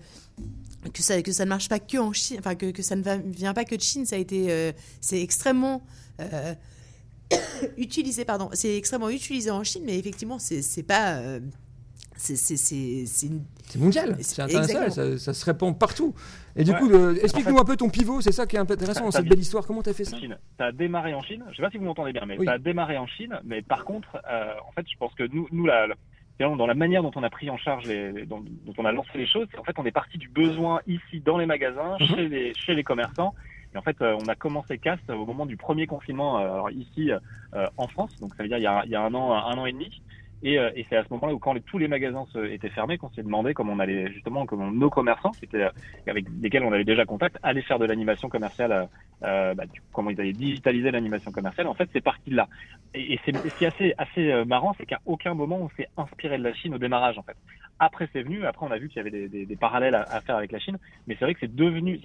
que 0.92 1.02
ça 1.02 1.22
que 1.22 1.32
ça 1.32 1.44
ne 1.44 1.48
marche 1.48 1.70
pas 1.70 1.78
que 1.78 1.96
en 1.96 2.12
Chine, 2.12 2.36
enfin 2.38 2.54
que, 2.54 2.70
que 2.70 2.82
ça 2.82 2.96
ne 2.96 3.02
vient 3.30 3.54
pas 3.54 3.64
que 3.64 3.74
de 3.74 3.80
Chine. 3.80 4.04
Ça 4.04 4.16
a 4.16 4.18
été, 4.18 4.72
c'est 5.00 5.22
extrêmement 5.22 5.82
utilisé, 7.76 8.24
pardon, 8.24 8.50
c'est 8.52 8.76
extrêmement 8.76 9.10
utilisé 9.10 9.50
en 9.50 9.64
Chine, 9.64 9.82
mais 9.86 9.98
effectivement, 9.98 10.38
c'est 10.38 10.86
pas. 10.86 11.16
Euh, 11.16 11.40
c'est 12.16 13.78
mondial, 13.78 14.16
c'est 14.20 14.40
international, 14.40 15.18
ça, 15.18 15.34
se 15.34 15.44
répand 15.44 15.76
partout. 15.76 16.14
Et 16.54 16.62
du 16.62 16.72
coup, 16.72 16.88
explique-nous 17.16 17.58
un 17.58 17.64
peu 17.64 17.76
ton 17.76 17.90
pivot, 17.90 18.20
c'est 18.20 18.32
ça 18.32 18.46
qui 18.46 18.56
est 18.56 18.60
intéressant 18.60 19.04
dans 19.04 19.10
cette 19.10 19.28
belle 19.28 19.40
histoire. 19.40 19.66
Comment 19.66 19.82
tu 19.82 19.90
as 19.90 19.94
fait 19.94 20.04
ça 20.04 20.16
Ça 20.58 20.66
a 20.66 20.72
démarré 20.72 21.12
en 21.12 21.22
Chine, 21.22 21.42
je 21.46 21.50
ne 21.50 21.56
sais 21.56 21.62
pas 21.62 21.70
si 21.70 21.78
vous 21.78 21.84
m'entendez 21.84 22.12
bien, 22.12 22.24
mais 22.26 22.42
ça 22.44 22.52
a 22.52 22.58
démarré 22.58 22.98
en 22.98 23.06
Chine. 23.06 23.38
Mais 23.44 23.62
par 23.62 23.84
contre, 23.84 24.16
euh, 24.30 24.54
en 24.66 24.72
fait, 24.72 24.86
je 24.90 24.96
pense 24.96 25.12
que 25.14 25.24
nous, 25.24 25.48
nous 25.50 25.66
la, 25.66 25.88
dans 26.38 26.66
la 26.66 26.74
manière 26.74 27.02
dont 27.02 27.12
on 27.14 27.22
a 27.22 27.30
pris 27.30 27.50
en 27.50 27.56
charge, 27.56 27.86
les, 27.86 28.26
dont, 28.26 28.44
on 28.76 28.84
a 28.84 28.92
lancé 28.92 29.10
les 29.14 29.26
choses, 29.26 29.46
en 29.58 29.64
fait, 29.64 29.78
on 29.78 29.86
est 29.86 29.92
parti 29.92 30.18
du 30.18 30.28
besoin 30.28 30.80
ici 30.86 31.20
dans 31.20 31.38
les 31.38 31.46
magasins, 31.46 31.96
mhm. 32.00 32.06
chez, 32.06 32.28
les, 32.28 32.54
chez 32.54 32.74
les 32.74 32.84
commerçants, 32.84 33.34
en 33.76 33.82
fait, 33.82 34.00
euh, 34.00 34.16
on 34.22 34.28
a 34.28 34.34
commencé 34.34 34.78
Cast 34.78 35.08
au 35.10 35.26
moment 35.26 35.46
du 35.46 35.56
premier 35.56 35.86
confinement 35.86 36.38
euh, 36.38 36.70
ici 36.72 37.10
euh, 37.10 37.66
en 37.76 37.88
France, 37.88 38.18
donc 38.20 38.34
ça 38.34 38.42
veut 38.42 38.48
dire 38.48 38.58
il 38.58 38.90
y 38.90 38.94
a, 38.96 39.02
un 39.02 39.14
an, 39.14 39.32
un 39.32 39.58
an 39.58 39.66
et 39.66 39.72
demi. 39.72 40.02
Et, 40.46 40.58
c'est 40.90 40.96
à 40.96 41.04
ce 41.04 41.08
moment-là 41.14 41.32
où 41.32 41.38
quand 41.38 41.58
tous 41.64 41.78
les 41.78 41.88
magasins 41.88 42.26
étaient 42.50 42.68
fermés, 42.68 42.98
qu'on 42.98 43.08
s'est 43.08 43.22
demandé 43.22 43.54
comment 43.54 43.72
on 43.72 43.78
allait 43.78 44.12
justement, 44.12 44.44
comment 44.44 44.70
nos 44.70 44.90
commerçants, 44.90 45.30
qui 45.30 45.48
avec 46.06 46.26
lesquels 46.42 46.64
on 46.64 46.72
avait 46.72 46.84
déjà 46.84 47.06
contact, 47.06 47.38
allaient 47.42 47.62
faire 47.62 47.78
de 47.78 47.86
l'animation 47.86 48.28
commerciale, 48.28 48.90
bah, 49.22 49.54
comment 49.94 50.10
ils 50.10 50.20
allaient 50.20 50.34
digitaliser 50.34 50.90
l'animation 50.90 51.32
commerciale. 51.32 51.66
En 51.66 51.72
fait, 51.72 51.88
c'est 51.94 52.02
parti 52.02 52.28
de 52.28 52.36
là. 52.36 52.48
Et, 52.92 53.14
et 53.14 53.20
c'est 53.24 53.64
assez, 53.64 53.94
assez 53.96 54.44
marrant, 54.44 54.74
c'est 54.76 54.84
qu'à 54.84 55.00
aucun 55.06 55.32
moment 55.32 55.60
on 55.62 55.70
s'est 55.78 55.88
inspiré 55.96 56.36
de 56.36 56.42
la 56.42 56.52
Chine 56.52 56.74
au 56.74 56.78
démarrage, 56.78 57.16
en 57.16 57.22
fait. 57.22 57.36
Après, 57.78 58.08
c'est 58.12 58.22
venu. 58.22 58.44
Après, 58.44 58.66
on 58.66 58.70
a 58.70 58.78
vu 58.78 58.88
qu'il 58.88 58.98
y 58.98 59.00
avait 59.00 59.28
des, 59.28 59.56
parallèles 59.56 59.94
à, 59.94 60.20
faire 60.20 60.36
avec 60.36 60.52
la 60.52 60.58
Chine. 60.58 60.78
Mais 61.06 61.16
c'est 61.18 61.24
vrai 61.24 61.34
que 61.34 61.40
c'est 61.40 61.50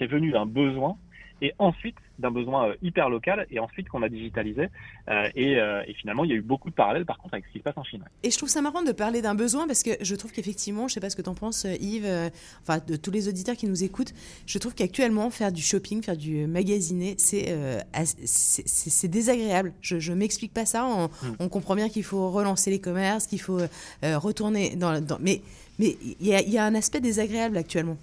venu 0.07 0.31
d'un 0.31 0.45
besoin 0.45 0.95
et 1.41 1.53
ensuite 1.59 1.95
d'un 2.19 2.31
besoin 2.31 2.69
euh, 2.69 2.75
hyper 2.81 3.09
local, 3.09 3.47
et 3.49 3.59
ensuite 3.59 3.87
qu'on 3.89 4.03
a 4.03 4.09
digitalisé. 4.09 4.67
Euh, 5.09 5.29
euh, 5.37 5.83
et, 5.87 5.93
finalement, 5.93 6.25
il 6.25 6.29
y 6.29 6.33
a 6.33 6.35
eu 6.35 6.41
beaucoup 6.41 6.69
de 6.69 6.75
parallèles, 6.75 7.05
par 7.05 7.17
contre, 7.17 7.33
avec 7.35 7.45
ce 7.47 7.51
qui 7.53 7.59
se 7.59 7.63
passe 7.63 7.77
en 7.77 7.83
Chine. 7.83 8.03
Et 8.23 8.31
je 8.31 8.37
trouve 8.37 8.49
ça 8.49 8.61
marrant 8.61 8.83
de 8.83 8.91
parler 8.91 9.21
d'un 9.21 9.35
besoin, 9.35 9.67
parce 9.67 9.83
que 9.83 9.91
je 10.01 10.15
trouve 10.15 10.31
qu'effectivement, 10.31 10.87
je 10.87 10.95
sais 10.95 10.99
pas 10.99 11.09
ce 11.09 11.15
que 11.15 11.21
tu 11.21 11.29
en 11.29 11.33
penses, 11.33 11.65
Yves, 11.79 12.31
enfin, 12.61 12.79
de 12.85 12.95
tous 12.95 13.11
les 13.11 13.27
auditeurs 13.27 13.55
qui 13.55 13.67
nous 13.67 13.83
écoutent, 13.83 14.13
je 14.45 14.57
trouve 14.59 14.75
qu'actuellement, 14.75 15.29
faire 15.29 15.51
du 15.51 15.61
shopping, 15.61 16.03
faire 16.03 16.17
du 16.17 16.45
magasiné, 16.47 17.15
c'est 17.17 17.55
c'est 18.03 19.07
désagréable. 19.07 19.73
Je, 19.81 20.11
ne 20.11 20.15
m'explique 20.15 20.53
pas 20.53 20.65
ça. 20.65 20.85
On, 20.85 21.05
hmm. 21.05 21.35
on 21.39 21.49
comprend 21.49 21.75
bien 21.75 21.89
qu'il 21.89 22.03
faut 22.03 22.29
relancer 22.31 22.69
les 22.69 22.79
commerces, 22.79 23.27
qu'il 23.27 23.41
faut 23.41 23.59
retourner 24.03 24.75
dans, 24.75 25.03
dans... 25.03 25.17
Mais 25.19 25.41
mais 25.79 25.97
il 26.19 26.27
y, 26.27 26.31
y, 26.31 26.57
a 26.57 26.65
un 26.65 26.75
aspect 26.75 26.99
désagréable 26.99 27.55
actuellement. 27.55 27.97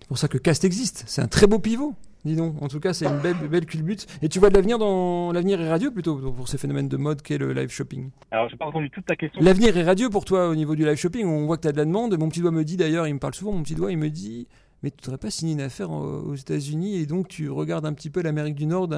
C'est 0.00 0.08
pour 0.08 0.18
ça 0.18 0.28
que 0.28 0.38
Cast 0.38 0.64
existe. 0.64 1.04
C'est 1.06 1.20
un 1.20 1.28
très 1.28 1.46
beau 1.46 1.58
pivot. 1.58 1.94
Dis 2.26 2.34
donc, 2.34 2.60
en 2.60 2.66
tout 2.66 2.80
cas, 2.80 2.92
c'est 2.92 3.06
une 3.06 3.18
belle, 3.18 3.36
belle 3.48 3.66
culbute. 3.66 4.06
Et 4.20 4.28
tu 4.28 4.40
vois 4.40 4.50
de 4.50 4.54
l'avenir 4.54 4.78
dans 4.78 5.30
l'avenir 5.32 5.60
est 5.60 5.68
radieux 5.68 5.92
plutôt 5.92 6.16
pour 6.16 6.48
ces 6.48 6.58
phénomènes 6.58 6.88
de 6.88 6.96
mode 6.96 7.22
qu'est 7.22 7.38
le 7.38 7.52
live 7.52 7.70
shopping? 7.70 8.10
Alors, 8.32 8.48
j'ai 8.48 8.56
pas 8.56 8.66
entendu 8.66 8.90
toute 8.90 9.06
ta 9.06 9.14
question. 9.14 9.40
L'avenir 9.40 9.76
est 9.76 9.84
radieux 9.84 10.10
pour 10.10 10.24
toi 10.24 10.48
au 10.48 10.56
niveau 10.56 10.74
du 10.74 10.84
live 10.84 10.96
shopping. 10.96 11.24
On 11.24 11.46
voit 11.46 11.56
que 11.56 11.62
tu 11.62 11.68
as 11.68 11.72
de 11.72 11.76
la 11.76 11.84
demande. 11.84 12.18
Mon 12.18 12.28
petit 12.28 12.40
doigt 12.40 12.50
me 12.50 12.64
dit 12.64 12.76
d'ailleurs, 12.76 13.06
il 13.06 13.14
me 13.14 13.20
parle 13.20 13.34
souvent, 13.34 13.52
mon 13.52 13.62
petit 13.62 13.76
doigt, 13.76 13.92
il 13.92 13.98
me 13.98 14.10
dit 14.10 14.48
mais 14.82 14.90
tu 14.90 15.08
n'aurais 15.08 15.18
pas 15.18 15.30
signé 15.30 15.54
une 15.54 15.60
affaire 15.60 15.90
aux 15.90 16.34
États-Unis 16.34 16.96
et 16.96 17.06
donc 17.06 17.28
tu 17.28 17.48
regardes 17.48 17.86
un 17.86 17.94
petit 17.94 18.10
peu 18.10 18.22
l'Amérique 18.22 18.56
du 18.56 18.66
Nord 18.66 18.88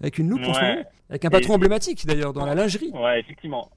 avec 0.00 0.18
une 0.18 0.30
loupe 0.30 0.40
en 0.40 0.54
ce 0.54 0.60
moment 0.60 0.82
Avec 1.10 1.24
un 1.24 1.30
patron 1.30 1.54
emblématique 1.54 2.06
d'ailleurs 2.06 2.32
dans 2.32 2.46
la 2.46 2.54
lingerie. 2.54 2.90
Ouais, 2.94 3.20
effectivement. 3.20 3.70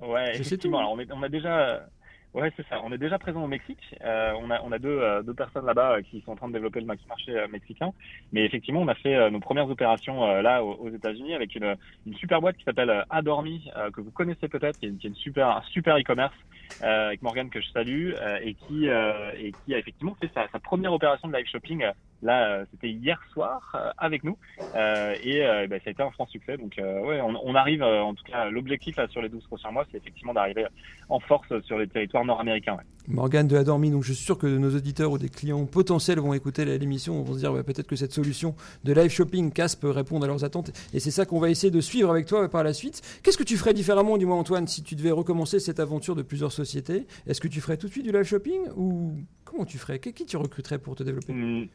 Ouais, 0.00 0.36
effectivement. 0.36 0.78
Alors, 0.78 0.92
on, 0.92 1.18
on 1.18 1.22
a 1.22 1.28
déjà 1.28 1.86
Ouais, 2.32 2.52
c'est 2.56 2.66
ça. 2.68 2.80
On 2.84 2.92
est 2.92 2.98
déjà 2.98 3.18
présent 3.18 3.42
au 3.42 3.48
Mexique. 3.48 3.82
Euh, 4.04 4.32
on 4.40 4.50
a 4.50 4.60
on 4.62 4.70
a 4.70 4.78
deux 4.78 5.00
euh, 5.00 5.20
deux 5.22 5.34
personnes 5.34 5.66
là-bas 5.66 5.96
euh, 5.96 6.02
qui 6.02 6.20
sont 6.20 6.30
en 6.30 6.36
train 6.36 6.46
de 6.46 6.52
développer 6.52 6.78
le 6.78 6.86
marché 6.86 7.02
euh, 7.30 7.48
mexicain. 7.48 7.92
Mais 8.32 8.44
effectivement, 8.44 8.80
on 8.80 8.86
a 8.86 8.94
fait 8.94 9.30
nos 9.30 9.40
premières 9.40 9.68
opérations 9.68 10.40
là 10.40 10.62
aux, 10.62 10.88
États-Unis 10.90 11.34
avec 11.34 11.56
une 11.56 11.76
une 12.06 12.14
super 12.14 12.40
boîte 12.40 12.56
qui 12.56 12.64
s'appelle 12.64 13.04
Adormi 13.10 13.68
que 13.92 14.00
vous 14.00 14.12
connaissez 14.12 14.46
peut-être, 14.48 14.78
qui, 14.78 14.86
est 14.86 15.04
une 15.04 15.14
super 15.16 15.48
un 15.48 15.62
super 15.72 15.98
e-commerce 15.98 16.34
avec 16.82 17.20
Morgan 17.22 17.50
que 17.50 17.60
je 17.60 17.68
salue 17.70 18.12
et 18.42 18.54
qui 18.54 18.86
et 18.86 19.52
qui 19.64 19.74
a 19.74 19.78
effectivement 19.78 20.14
fait 20.20 20.30
sa, 20.32 20.46
sa 20.48 20.60
première 20.60 20.92
opération 20.92 21.26
de 21.28 21.36
live 21.36 21.46
shopping 21.46 21.84
Là, 22.22 22.64
c'était 22.70 22.90
hier 22.90 23.20
soir 23.32 23.76
avec 23.98 24.24
nous 24.24 24.36
et 24.74 25.42
bah, 25.68 25.76
ça 25.78 25.86
a 25.86 25.90
été 25.90 26.02
un 26.02 26.10
franc 26.10 26.26
succès. 26.26 26.56
Donc 26.56 26.74
ouais, 26.78 27.20
on, 27.20 27.34
on 27.42 27.54
arrive 27.54 27.82
en 27.82 28.14
tout 28.14 28.24
cas 28.24 28.50
l'objectif 28.50 28.96
sur 29.10 29.22
les 29.22 29.28
12 29.28 29.44
prochains 29.46 29.70
mois, 29.70 29.86
c'est 29.90 29.98
effectivement 29.98 30.34
d'arriver 30.34 30.66
en 31.08 31.20
force 31.20 31.48
sur 31.62 31.78
les 31.78 31.86
territoires 31.86 32.24
nord-américain. 32.24 32.78
Morgane 33.08 33.48
de 33.48 33.56
Adormi, 33.56 33.90
donc 33.90 34.04
je 34.04 34.12
suis 34.12 34.24
sûr 34.24 34.38
que 34.38 34.46
nos 34.46 34.74
auditeurs 34.76 35.10
ou 35.10 35.18
des 35.18 35.28
clients 35.28 35.66
potentiels 35.66 36.20
vont 36.20 36.34
écouter 36.34 36.64
l'émission, 36.64 37.22
vont 37.22 37.34
se 37.34 37.38
dire 37.38 37.52
peut-être 37.64 37.88
que 37.88 37.96
cette 37.96 38.12
solution 38.12 38.54
de 38.84 38.92
live 38.92 39.10
shopping 39.10 39.50
CAS 39.52 39.74
peut 39.80 39.90
répondre 39.90 40.24
à 40.24 40.28
leurs 40.28 40.44
attentes. 40.44 40.70
Et 40.92 41.00
c'est 41.00 41.10
ça 41.10 41.24
qu'on 41.24 41.40
va 41.40 41.50
essayer 41.50 41.70
de 41.70 41.80
suivre 41.80 42.10
avec 42.10 42.26
toi 42.26 42.48
par 42.48 42.62
la 42.62 42.72
suite. 42.72 43.20
Qu'est-ce 43.22 43.38
que 43.38 43.42
tu 43.42 43.56
ferais 43.56 43.74
différemment, 43.74 44.16
dis-moi 44.16 44.36
Antoine, 44.36 44.68
si 44.68 44.82
tu 44.82 44.94
devais 44.94 45.10
recommencer 45.10 45.58
cette 45.58 45.80
aventure 45.80 46.14
de 46.14 46.22
plusieurs 46.22 46.52
sociétés? 46.52 47.06
Est-ce 47.26 47.40
que 47.40 47.48
tu 47.48 47.60
ferais 47.60 47.76
tout 47.76 47.88
de 47.88 47.92
suite 47.92 48.04
du 48.04 48.12
live 48.12 48.24
shopping 48.24 48.60
ou 48.76 49.14
comment 49.44 49.64
tu 49.64 49.78
ferais? 49.78 49.98
Qui 49.98 50.26
tu 50.26 50.36
recruterais 50.36 50.78
pour 50.78 50.94
te 50.94 51.02
développer? 51.02 51.32
Hmm. 51.32 51.66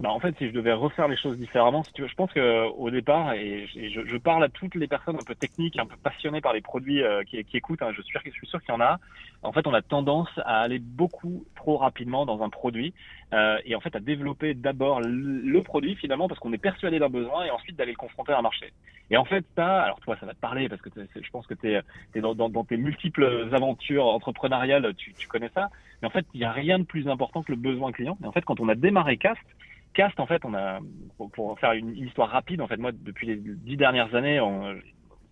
Bah 0.00 0.10
en 0.10 0.20
fait, 0.20 0.32
si 0.38 0.46
je 0.46 0.52
devais 0.52 0.72
refaire 0.72 1.08
les 1.08 1.16
choses 1.16 1.36
différemment, 1.36 1.82
si 1.82 1.92
tu 1.92 2.02
veux, 2.02 2.08
je 2.08 2.14
pense 2.14 2.32
que 2.32 2.68
au 2.68 2.88
départ, 2.88 3.32
et 3.32 3.66
je, 3.66 4.06
je, 4.06 4.16
parle 4.16 4.44
à 4.44 4.48
toutes 4.48 4.76
les 4.76 4.86
personnes 4.86 5.16
un 5.16 5.24
peu 5.24 5.34
techniques, 5.34 5.76
un 5.76 5.86
peu 5.86 5.96
passionnées 5.96 6.40
par 6.40 6.52
les 6.52 6.60
produits 6.60 7.02
euh, 7.02 7.24
qui, 7.24 7.42
qui, 7.42 7.56
écoutent, 7.56 7.82
hein, 7.82 7.90
je 7.96 8.02
suis, 8.02 8.16
je 8.24 8.30
suis 8.30 8.46
sûr 8.46 8.60
qu'il 8.62 8.72
y 8.72 8.76
en 8.76 8.80
a. 8.80 9.00
En 9.42 9.52
fait, 9.52 9.66
on 9.66 9.74
a 9.74 9.82
tendance 9.82 10.28
à 10.38 10.60
aller 10.60 10.78
beaucoup 10.78 11.44
trop 11.56 11.78
rapidement 11.78 12.26
dans 12.26 12.44
un 12.44 12.48
produit 12.48 12.94
euh, 13.32 13.58
et 13.64 13.74
en 13.74 13.80
fait 13.80 13.94
à 13.96 14.00
développer 14.00 14.54
d'abord 14.54 15.00
le, 15.00 15.60
produit 15.62 15.96
finalement 15.96 16.28
parce 16.28 16.38
qu'on 16.38 16.52
est 16.52 16.58
persuadé 16.58 17.00
d'un 17.00 17.08
besoin 17.08 17.44
et 17.44 17.50
ensuite 17.50 17.76
d'aller 17.76 17.92
le 17.92 17.96
confronter 17.96 18.32
à 18.32 18.38
un 18.38 18.42
marché. 18.42 18.72
Et 19.10 19.16
en 19.16 19.24
fait, 19.24 19.44
ça, 19.56 19.82
alors 19.82 19.98
toi, 20.00 20.16
ça 20.20 20.26
va 20.26 20.32
te 20.32 20.40
parler 20.40 20.68
parce 20.68 20.80
que 20.80 20.90
je 20.94 21.30
pense 21.30 21.46
que 21.48 21.54
tu 21.54 21.72
es, 21.72 21.82
dans, 22.20 22.36
dans, 22.36 22.48
dans, 22.48 22.62
tes 22.62 22.76
multiples 22.76 23.48
aventures 23.52 24.06
entrepreneuriales, 24.06 24.94
tu, 24.94 25.12
tu 25.14 25.26
connais 25.26 25.50
ça. 25.54 25.70
Mais 26.00 26.06
en 26.06 26.10
fait, 26.10 26.24
il 26.34 26.38
n'y 26.38 26.46
a 26.46 26.52
rien 26.52 26.78
de 26.78 26.84
plus 26.84 27.08
important 27.08 27.42
que 27.42 27.50
le 27.50 27.58
besoin 27.58 27.90
client. 27.90 28.16
Et 28.22 28.26
en 28.26 28.32
fait, 28.32 28.44
quand 28.44 28.60
on 28.60 28.68
a 28.68 28.76
démarré 28.76 29.16
Cast, 29.16 29.40
Cast, 29.94 30.18
en 30.20 30.26
fait, 30.26 30.44
on 30.44 30.54
a, 30.54 30.78
pour, 31.34 31.58
faire 31.58 31.72
une, 31.72 31.96
histoire 31.96 32.28
rapide, 32.28 32.60
en 32.60 32.68
fait, 32.68 32.76
moi, 32.76 32.92
depuis 32.92 33.26
les 33.26 33.36
dix 33.36 33.76
dernières 33.76 34.14
années, 34.14 34.40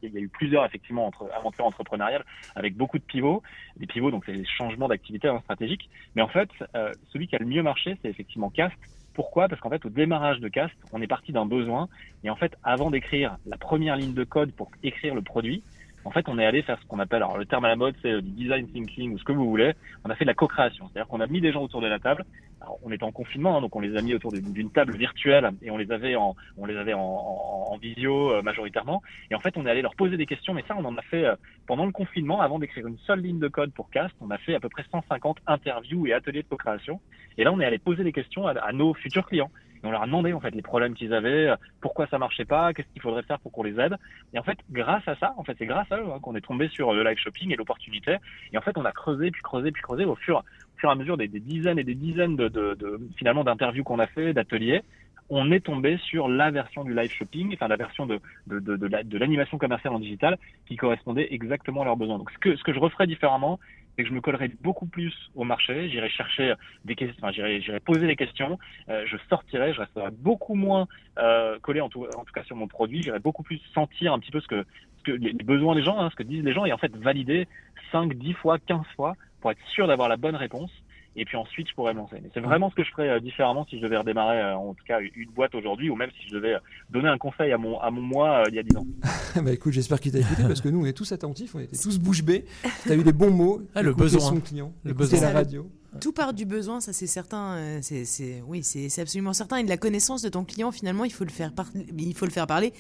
il 0.02 0.12
y 0.12 0.18
a 0.18 0.20
eu 0.20 0.28
plusieurs 0.28 0.64
effectivement 0.64 1.06
entre, 1.06 1.28
aventures 1.34 1.66
entrepreneuriales 1.66 2.24
avec 2.54 2.76
beaucoup 2.76 2.98
de 2.98 3.04
pivots, 3.04 3.42
des 3.76 3.86
pivots 3.86 4.10
donc 4.10 4.24
c'est 4.26 4.32
des 4.32 4.44
changements 4.44 4.88
d'activité 4.88 5.28
hein, 5.28 5.40
stratégiques. 5.40 5.88
Mais 6.14 6.22
en 6.22 6.28
fait, 6.28 6.50
euh, 6.74 6.92
celui 7.12 7.26
qui 7.26 7.36
a 7.36 7.38
le 7.38 7.46
mieux 7.46 7.62
marché, 7.62 7.96
c'est 8.02 8.08
effectivement 8.08 8.50
Cast 8.50 8.76
Pourquoi? 9.14 9.48
Parce 9.48 9.60
qu'en 9.60 9.70
fait, 9.70 9.84
au 9.84 9.90
démarrage 9.90 10.40
de 10.40 10.48
Cast, 10.48 10.74
on 10.92 11.00
est 11.00 11.06
parti 11.06 11.32
d'un 11.32 11.46
besoin. 11.46 11.88
Et 12.24 12.30
en 12.30 12.36
fait, 12.36 12.56
avant 12.62 12.90
d'écrire 12.90 13.38
la 13.46 13.56
première 13.56 13.96
ligne 13.96 14.14
de 14.14 14.24
code 14.24 14.52
pour 14.52 14.70
écrire 14.82 15.14
le 15.14 15.22
produit, 15.22 15.62
en 16.06 16.10
fait, 16.12 16.28
on 16.28 16.38
est 16.38 16.46
allé 16.46 16.62
faire 16.62 16.78
ce 16.80 16.86
qu'on 16.86 17.00
appelle, 17.00 17.22
alors 17.22 17.36
le 17.36 17.46
terme 17.46 17.64
à 17.64 17.68
la 17.68 17.74
mode, 17.74 17.96
c'est 18.00 18.22
du 18.22 18.30
design 18.30 18.68
thinking 18.68 19.12
ou 19.12 19.18
ce 19.18 19.24
que 19.24 19.32
vous 19.32 19.48
voulez. 19.48 19.72
On 20.04 20.10
a 20.10 20.14
fait 20.14 20.24
de 20.24 20.28
la 20.30 20.34
co-création. 20.34 20.88
C'est-à-dire 20.88 21.08
qu'on 21.08 21.20
a 21.20 21.26
mis 21.26 21.40
des 21.40 21.50
gens 21.50 21.62
autour 21.62 21.80
de 21.80 21.88
la 21.88 21.98
table. 21.98 22.24
Alors, 22.60 22.78
on 22.84 22.92
était 22.92 23.02
en 23.02 23.10
confinement, 23.10 23.56
hein, 23.56 23.60
donc 23.60 23.74
on 23.74 23.80
les 23.80 23.96
a 23.96 24.02
mis 24.02 24.14
autour 24.14 24.32
d'une 24.32 24.70
table 24.70 24.96
virtuelle 24.96 25.50
et 25.62 25.70
on 25.70 25.76
les 25.76 25.90
avait 25.90 26.14
en, 26.14 26.36
on 26.56 26.64
les 26.64 26.76
avait 26.76 26.94
en, 26.94 27.00
en, 27.00 27.72
en 27.72 27.76
visio 27.78 28.32
euh, 28.32 28.42
majoritairement. 28.42 29.02
Et 29.30 29.34
en 29.34 29.40
fait, 29.40 29.56
on 29.56 29.66
est 29.66 29.70
allé 29.70 29.82
leur 29.82 29.96
poser 29.96 30.16
des 30.16 30.26
questions. 30.26 30.54
Mais 30.54 30.62
ça, 30.68 30.76
on 30.78 30.84
en 30.84 30.96
a 30.96 31.02
fait 31.02 31.24
euh, 31.24 31.34
pendant 31.66 31.86
le 31.86 31.92
confinement, 31.92 32.40
avant 32.40 32.60
d'écrire 32.60 32.86
une 32.86 32.98
seule 32.98 33.20
ligne 33.20 33.40
de 33.40 33.48
code 33.48 33.72
pour 33.72 33.90
Cast. 33.90 34.14
On 34.20 34.30
a 34.30 34.38
fait 34.38 34.54
à 34.54 34.60
peu 34.60 34.68
près 34.68 34.84
150 34.90 35.38
interviews 35.48 36.06
et 36.06 36.12
ateliers 36.12 36.42
de 36.42 36.48
co-création. 36.48 37.00
Et 37.36 37.42
là, 37.42 37.52
on 37.52 37.58
est 37.58 37.64
allé 37.64 37.78
poser 37.78 38.04
des 38.04 38.12
questions 38.12 38.46
à 38.46 38.72
nos 38.72 38.94
futurs 38.94 39.26
clients 39.26 39.50
on 39.86 39.90
leur 39.90 40.02
a 40.02 40.06
demandé 40.06 40.32
en 40.32 40.40
fait 40.40 40.54
les 40.54 40.62
problèmes 40.62 40.94
qu'ils 40.94 41.14
avaient, 41.14 41.48
euh, 41.48 41.56
pourquoi 41.80 42.06
ça 42.08 42.18
marchait 42.18 42.44
pas, 42.44 42.72
qu'est-ce 42.72 42.88
qu'il 42.88 43.02
faudrait 43.02 43.22
faire 43.22 43.38
pour 43.40 43.52
qu'on 43.52 43.62
les 43.62 43.78
aide. 43.80 43.96
Et 44.34 44.38
en 44.38 44.42
fait, 44.42 44.58
grâce 44.70 45.06
à 45.06 45.16
ça, 45.16 45.34
en 45.36 45.44
fait, 45.44 45.54
c'est 45.58 45.66
grâce 45.66 45.90
à 45.90 45.98
eux 45.98 46.06
hein, 46.12 46.18
qu'on 46.20 46.34
est 46.34 46.40
tombé 46.40 46.68
sur 46.68 46.92
le 46.92 47.02
live 47.02 47.18
shopping 47.18 47.52
et 47.52 47.56
l'opportunité. 47.56 48.16
Et 48.52 48.58
en 48.58 48.60
fait, 48.60 48.76
on 48.76 48.84
a 48.84 48.92
creusé, 48.92 49.30
puis 49.30 49.42
creusé, 49.42 49.72
puis 49.72 49.82
creusé 49.82 50.04
au 50.04 50.16
fur, 50.16 50.44
fur 50.76 50.88
et 50.88 50.92
à 50.92 50.94
mesure 50.94 51.16
des, 51.16 51.28
dizaines 51.28 51.78
et 51.78 51.84
des 51.84 51.94
dizaines 51.94 52.36
de, 52.36 53.00
finalement 53.16 53.44
d'interviews 53.44 53.84
qu'on 53.84 53.98
a 53.98 54.06
fait, 54.06 54.32
d'ateliers. 54.32 54.82
On 55.28 55.50
est 55.50 55.60
tombé 55.60 55.98
sur 56.04 56.28
la 56.28 56.52
version 56.52 56.84
du 56.84 56.94
live 56.94 57.10
shopping, 57.10 57.52
enfin 57.54 57.66
la 57.66 57.76
version 57.76 58.06
de, 58.06 58.20
de, 58.46 58.60
de, 58.60 58.76
de 58.76 59.18
l'animation 59.18 59.58
commerciale 59.58 59.92
en 59.92 59.98
digital 59.98 60.38
qui 60.68 60.76
correspondait 60.76 61.26
exactement 61.32 61.82
à 61.82 61.84
leurs 61.84 61.96
besoins. 61.96 62.18
Donc 62.18 62.30
ce 62.30 62.38
que, 62.38 62.54
ce 62.54 62.62
que 62.62 62.72
je 62.72 62.78
referais 62.78 63.08
différemment, 63.08 63.58
c'est 63.96 64.02
que 64.02 64.08
je 64.08 64.14
me 64.14 64.20
collerai 64.20 64.50
beaucoup 64.60 64.86
plus 64.86 65.14
au 65.34 65.44
marché, 65.44 65.88
j'irai 65.88 66.08
chercher 66.10 66.54
des 66.84 66.94
questions, 66.94 67.30
j'irai, 67.30 67.80
poser 67.80 68.06
des 68.06 68.16
questions, 68.16 68.58
euh, 68.88 69.04
je 69.06 69.16
sortirai, 69.28 69.72
je 69.72 69.80
resterai 69.80 70.10
beaucoup 70.10 70.54
moins 70.54 70.86
euh, 71.18 71.58
collé 71.60 71.80
en 71.80 71.88
tout, 71.88 72.04
en 72.04 72.24
tout 72.24 72.32
cas 72.32 72.44
sur 72.44 72.56
mon 72.56 72.68
produit, 72.68 73.02
j'irai 73.02 73.18
beaucoup 73.18 73.42
plus 73.42 73.60
sentir 73.74 74.12
un 74.12 74.18
petit 74.18 74.30
peu 74.30 74.40
ce 74.40 74.48
que, 74.48 74.64
ce 74.98 75.02
que 75.04 75.12
les 75.12 75.32
besoins 75.32 75.74
des 75.74 75.82
gens, 75.82 75.98
hein, 75.98 76.10
ce 76.10 76.16
que 76.16 76.22
disent 76.22 76.44
les 76.44 76.52
gens, 76.52 76.66
et 76.66 76.72
en 76.72 76.78
fait 76.78 76.94
valider 76.96 77.48
5, 77.92 78.14
10 78.14 78.32
fois, 78.34 78.58
15 78.58 78.84
fois 78.96 79.14
pour 79.40 79.50
être 79.50 79.64
sûr 79.68 79.86
d'avoir 79.86 80.08
la 80.08 80.16
bonne 80.16 80.36
réponse 80.36 80.70
et 81.16 81.24
puis 81.24 81.36
ensuite 81.36 81.68
je 81.68 81.74
pourrais 81.74 81.94
me 81.94 81.98
lancer. 81.98 82.22
C'est 82.34 82.40
vraiment 82.40 82.70
ce 82.70 82.74
que 82.74 82.84
je 82.84 82.90
ferais 82.90 83.08
euh, 83.08 83.20
différemment 83.20 83.66
si 83.68 83.78
je 83.78 83.82
devais 83.82 83.96
redémarrer 83.96 84.38
euh, 84.38 84.56
en 84.56 84.74
tout 84.74 84.84
cas 84.86 85.00
une 85.00 85.30
boîte 85.30 85.54
aujourd'hui 85.54 85.90
ou 85.90 85.96
même 85.96 86.10
si 86.10 86.28
je 86.28 86.34
devais 86.34 86.54
euh, 86.54 86.58
donner 86.90 87.08
un 87.08 87.18
conseil 87.18 87.52
à 87.52 87.58
mon 87.58 87.78
à 87.80 87.90
mon 87.90 88.02
moi 88.02 88.44
il 88.48 88.54
y 88.54 88.58
a 88.58 88.62
10 88.62 88.76
ans. 88.76 88.86
bah 89.42 89.52
écoute, 89.52 89.72
j'espère 89.72 89.98
qu'il 89.98 90.12
t'a 90.12 90.18
écouté 90.18 90.42
parce 90.46 90.60
que 90.60 90.68
nous 90.68 90.82
on 90.82 90.86
est 90.86 90.92
tous 90.92 91.10
attentifs, 91.12 91.54
on 91.54 91.60
était 91.60 91.76
tous 91.76 91.98
bouche 91.98 92.22
bée. 92.22 92.44
Tu 92.82 92.92
as 92.92 92.94
eu 92.94 93.02
les 93.02 93.12
bons 93.12 93.30
mots, 93.30 93.62
ah, 93.74 93.82
le 93.82 93.94
besoin 93.94 94.20
son 94.20 94.40
client, 94.40 94.72
le 94.84 94.92
besoin 94.92 95.20
la 95.20 95.32
radio. 95.32 95.68
Tout 95.98 96.12
part 96.12 96.34
du 96.34 96.44
besoin, 96.44 96.80
ça 96.80 96.92
c'est 96.92 97.06
certain. 97.06 97.80
C'est, 97.80 98.42
oui, 98.46 98.62
c'est, 98.62 99.00
absolument 99.00 99.32
certain. 99.32 99.56
Et 99.56 99.64
de 99.64 99.68
la 99.70 99.78
connaissance 99.78 100.20
de 100.20 100.28
ton 100.28 100.44
client, 100.44 100.70
finalement, 100.70 101.04
il 101.04 101.12
faut 101.12 101.24
le 101.24 101.30
faire, 101.30 101.54
par... 101.54 101.70
il 101.74 102.14
faut 102.14 102.26
le 102.26 102.30
faire 102.30 102.46
parler 102.46 102.74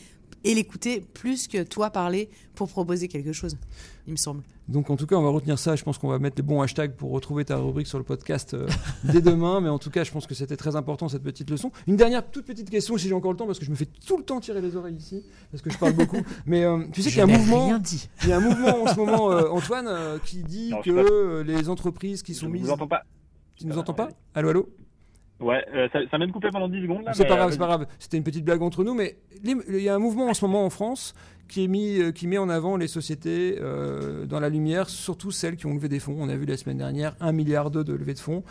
et 0.44 0.54
l'écouter 0.54 1.00
plus 1.00 1.48
que 1.48 1.62
toi 1.62 1.90
parler 1.90 2.28
pour 2.54 2.68
proposer 2.68 3.08
quelque 3.08 3.32
chose, 3.32 3.56
il 4.06 4.12
me 4.12 4.16
semble. 4.16 4.42
Donc 4.68 4.90
en 4.90 4.96
tout 4.96 5.06
cas, 5.06 5.16
on 5.16 5.22
va 5.22 5.30
retenir 5.30 5.58
ça. 5.58 5.76
Je 5.76 5.84
pense 5.84 5.96
qu'on 5.98 6.08
va 6.08 6.18
mettre 6.18 6.36
les 6.36 6.42
bons 6.42 6.60
hashtags 6.60 6.92
pour 6.92 7.12
retrouver 7.12 7.44
ta 7.44 7.56
rubrique 7.56 7.86
sur 7.86 7.98
le 7.98 8.04
podcast 8.04 8.54
euh, 8.54 8.66
dès 9.04 9.20
demain. 9.20 9.60
Mais 9.60 9.68
en 9.68 9.78
tout 9.78 9.90
cas, 9.90 10.02
je 10.02 10.10
pense 10.10 10.26
que 10.26 10.34
c'était 10.34 10.56
très 10.56 10.74
important 10.74 11.08
cette 11.08 11.22
petite 11.22 11.50
leçon. 11.50 11.70
Une 11.86 11.96
dernière 11.96 12.28
toute 12.28 12.46
petite 12.46 12.68
question, 12.68 12.96
si 12.96 13.08
j'ai 13.08 13.14
encore 13.14 13.30
le 13.30 13.36
temps, 13.36 13.46
parce 13.46 13.58
que 13.58 13.64
je 13.64 13.70
me 13.70 13.76
fais 13.76 13.86
tout 13.86 14.16
le 14.16 14.24
temps 14.24 14.40
tirer 14.40 14.60
les 14.60 14.74
oreilles 14.74 14.96
ici, 14.96 15.24
parce 15.52 15.62
que 15.62 15.70
je 15.70 15.78
parle 15.78 15.92
beaucoup. 15.92 16.20
Mais 16.46 16.64
euh, 16.64 16.84
tu 16.92 17.02
sais 17.02 17.10
qu'il 17.10 17.18
y 17.18 17.20
a 17.20 17.24
un 17.24 17.38
mouvement. 17.38 17.66
Rien 17.66 17.78
dit. 17.78 18.08
Il 18.24 18.30
y 18.30 18.32
a 18.32 18.38
un 18.38 18.40
mouvement 18.40 18.82
en 18.82 18.86
ce 18.88 18.96
moment, 18.96 19.30
euh, 19.32 19.48
Antoine, 19.50 19.88
qui 20.24 20.42
dit 20.42 20.72
que 20.84 21.42
les 21.42 21.68
entreprises 21.68 22.22
qui 22.22 22.34
sont 22.34 22.46
je 22.46 22.52
mises. 22.52 22.72
Pas. 22.88 23.02
Tu 23.54 23.66
nous 23.66 23.78
entends 23.78 23.94
pas 23.94 24.08
Allô, 24.34 24.50
allô? 24.50 24.68
Ouais, 25.38 25.64
euh, 25.74 25.88
ça, 25.92 25.98
ça 26.10 26.18
m'a 26.18 26.26
coupé 26.28 26.48
pendant 26.50 26.68
10 26.68 26.82
secondes. 26.82 27.04
C'est 27.12 27.26
pas 27.26 27.36
grave, 27.36 27.48
euh, 27.48 27.52
c'est 27.52 27.58
pas 27.58 27.66
grave. 27.66 27.86
C'était 27.98 28.16
une 28.16 28.24
petite 28.24 28.44
blague 28.44 28.62
entre 28.62 28.84
nous, 28.84 28.94
mais 28.94 29.16
il 29.44 29.80
y 29.80 29.88
a 29.88 29.94
un 29.94 29.98
mouvement 29.98 30.28
en 30.28 30.34
ce 30.34 30.44
moment 30.44 30.64
en 30.64 30.70
France 30.70 31.14
qui, 31.48 31.64
est 31.64 31.68
mis, 31.68 32.00
euh, 32.00 32.12
qui 32.12 32.26
met 32.26 32.38
en 32.38 32.48
avant 32.48 32.76
les 32.76 32.88
sociétés 32.88 33.58
euh, 33.60 34.26
dans 34.26 34.40
la 34.40 34.48
lumière, 34.48 34.88
surtout 34.88 35.30
celles 35.30 35.56
qui 35.56 35.66
ont 35.66 35.74
levé 35.74 35.88
des 35.88 36.00
fonds. 36.00 36.16
On 36.18 36.28
a 36.28 36.36
vu 36.36 36.46
la 36.46 36.56
semaine 36.56 36.78
dernière 36.78 37.14
un 37.20 37.32
milliard 37.32 37.70
d'euros 37.70 37.84
de 37.84 37.92
levée 37.94 38.14
de 38.14 38.18
fonds. 38.18 38.42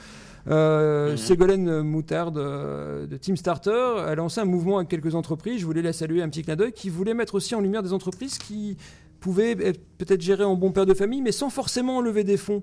Euh, 0.47 1.13
mmh. 1.13 1.17
Ségolène 1.17 1.81
Moutard 1.81 2.31
de, 2.31 3.17
Team 3.17 3.35
Starter 3.35 3.95
a 4.05 4.13
lancé 4.15 4.39
un 4.41 4.45
mouvement 4.45 4.77
avec 4.77 4.89
quelques 4.89 5.15
entreprises. 5.15 5.59
Je 5.59 5.65
voulais 5.65 5.81
la 5.81 5.93
saluer 5.93 6.21
un 6.21 6.29
petit 6.29 6.43
clin 6.43 6.55
d'œil, 6.55 6.71
qui 6.71 6.89
voulait 6.89 7.13
mettre 7.13 7.35
aussi 7.35 7.55
en 7.55 7.61
lumière 7.61 7.83
des 7.83 7.93
entreprises 7.93 8.37
qui 8.37 8.77
pouvaient 9.19 9.55
peut-être 9.55 10.21
gérer 10.21 10.43
en 10.43 10.55
bon 10.55 10.71
père 10.71 10.85
de 10.85 10.93
famille, 10.93 11.21
mais 11.21 11.31
sans 11.31 11.49
forcément 11.49 11.99
lever 12.01 12.23
des 12.23 12.37
fonds. 12.37 12.61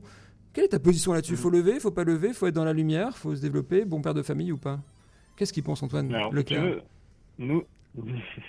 Quelle 0.53 0.65
est 0.65 0.69
ta 0.69 0.79
position 0.79 1.13
là-dessus? 1.13 1.37
Faut 1.37 1.51
lever, 1.51 1.81
faut 1.81 1.91
pas 1.91 2.05
lever, 2.05 2.33
faut 2.33 2.47
être 2.47 2.55
dans 2.55 2.65
la 2.65 2.73
lumière, 2.73 3.17
faut 3.17 3.35
se 3.35 3.41
développer, 3.41 3.85
bon 3.85 4.03
père 4.03 4.15
de 4.15 4.23
famille 4.23 4.53
ou 4.53 4.59
pas? 4.59 4.81
Qu'est-ce 5.37 5.53
qu'il 5.53 5.63
pense 5.63 5.83
Antoine 5.83 6.15
alors, 6.15 6.33
si 6.47 6.57
nous, 7.39 7.65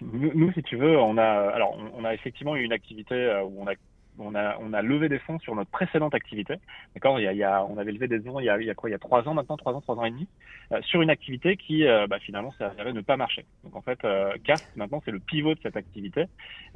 nous, 0.02 0.52
si 0.54 0.64
tu 0.64 0.76
veux, 0.76 0.98
on 0.98 1.18
a, 1.18 1.24
alors, 1.24 1.78
on 1.96 2.04
a 2.04 2.14
effectivement 2.14 2.56
eu 2.56 2.64
une 2.64 2.74
activité 2.74 3.42
où 3.46 3.62
on 3.62 3.68
a 3.68 3.74
on 4.20 4.36
a, 4.36 4.58
on 4.60 4.74
a 4.74 4.82
levé 4.82 5.10
des 5.10 5.20
fonds 5.20 5.40
sur 5.40 5.56
notre 5.56 5.72
précédente 5.72 6.14
activité. 6.14 6.56
D'accord 6.94 7.20
il, 7.20 7.24
y 7.24 7.44
a, 7.44 7.66
On 7.66 7.78
avait 7.78 7.92
levé 7.92 8.08
des 8.08 8.20
fonds 8.20 8.40
il 8.40 8.46
y 8.46 8.50
a, 8.50 8.76
quoi 8.76 8.90
Il 8.90 8.94
y 8.94 8.96
a 8.96 9.00
trois 9.00 9.28
ans 9.28 9.34
maintenant, 9.34 9.58
trois 9.58 9.74
ans, 9.74 9.82
trois 9.82 9.96
ans 9.96 10.06
et 10.06 10.12
demi, 10.12 10.28
euh, 10.72 10.82
sur 10.84 11.02
une 11.02 11.10
activité 11.10 11.58
qui 11.58 11.86
euh, 11.86 12.08
bah, 12.08 12.20
finalement 12.20 12.52
s'est 12.58 12.64
avérée 12.64 12.94
ne 12.94 13.02
pas 13.02 13.18
marcher. 13.18 13.46
Donc 13.64 13.76
en 13.76 13.82
fait, 13.82 14.04
euh, 14.06 14.34
Cast 14.44 14.68
maintenant 14.76 15.02
c'est 15.06 15.12
le 15.12 15.20
pivot 15.20 15.56
de 15.56 15.60
cette 15.62 15.78
activité. 15.78 16.26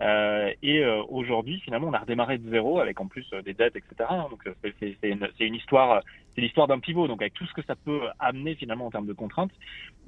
Euh, 0.02 0.52
et 0.62 0.86
aujourd'hui, 1.10 1.60
finalement, 1.62 1.88
on 1.88 1.94
a 1.94 2.00
redémarré 2.00 2.38
de 2.38 2.50
zéro 2.50 2.80
avec 2.80 3.00
en 3.00 3.08
plus 3.08 3.30
des 3.46 3.54
dettes, 3.54 3.76
etc. 3.76 4.10
Donc 4.30 4.44
c'est 4.80 5.10
une, 5.10 5.28
une 5.40 5.56
histoire, 5.56 6.02
c'est 6.38 6.42
l'histoire 6.42 6.68
d'un 6.68 6.80
pivot. 6.80 7.08
Donc 7.08 7.22
avec 7.22 7.34
tout 7.34 7.46
ce 7.48 7.54
que 7.54 7.64
ça 7.64 7.76
peut 7.76 8.02
amener 8.20 8.56
finalement 8.56 8.86
en 8.86 8.92
termes 8.92 9.08
de 9.08 9.14
contraintes. 9.14 9.52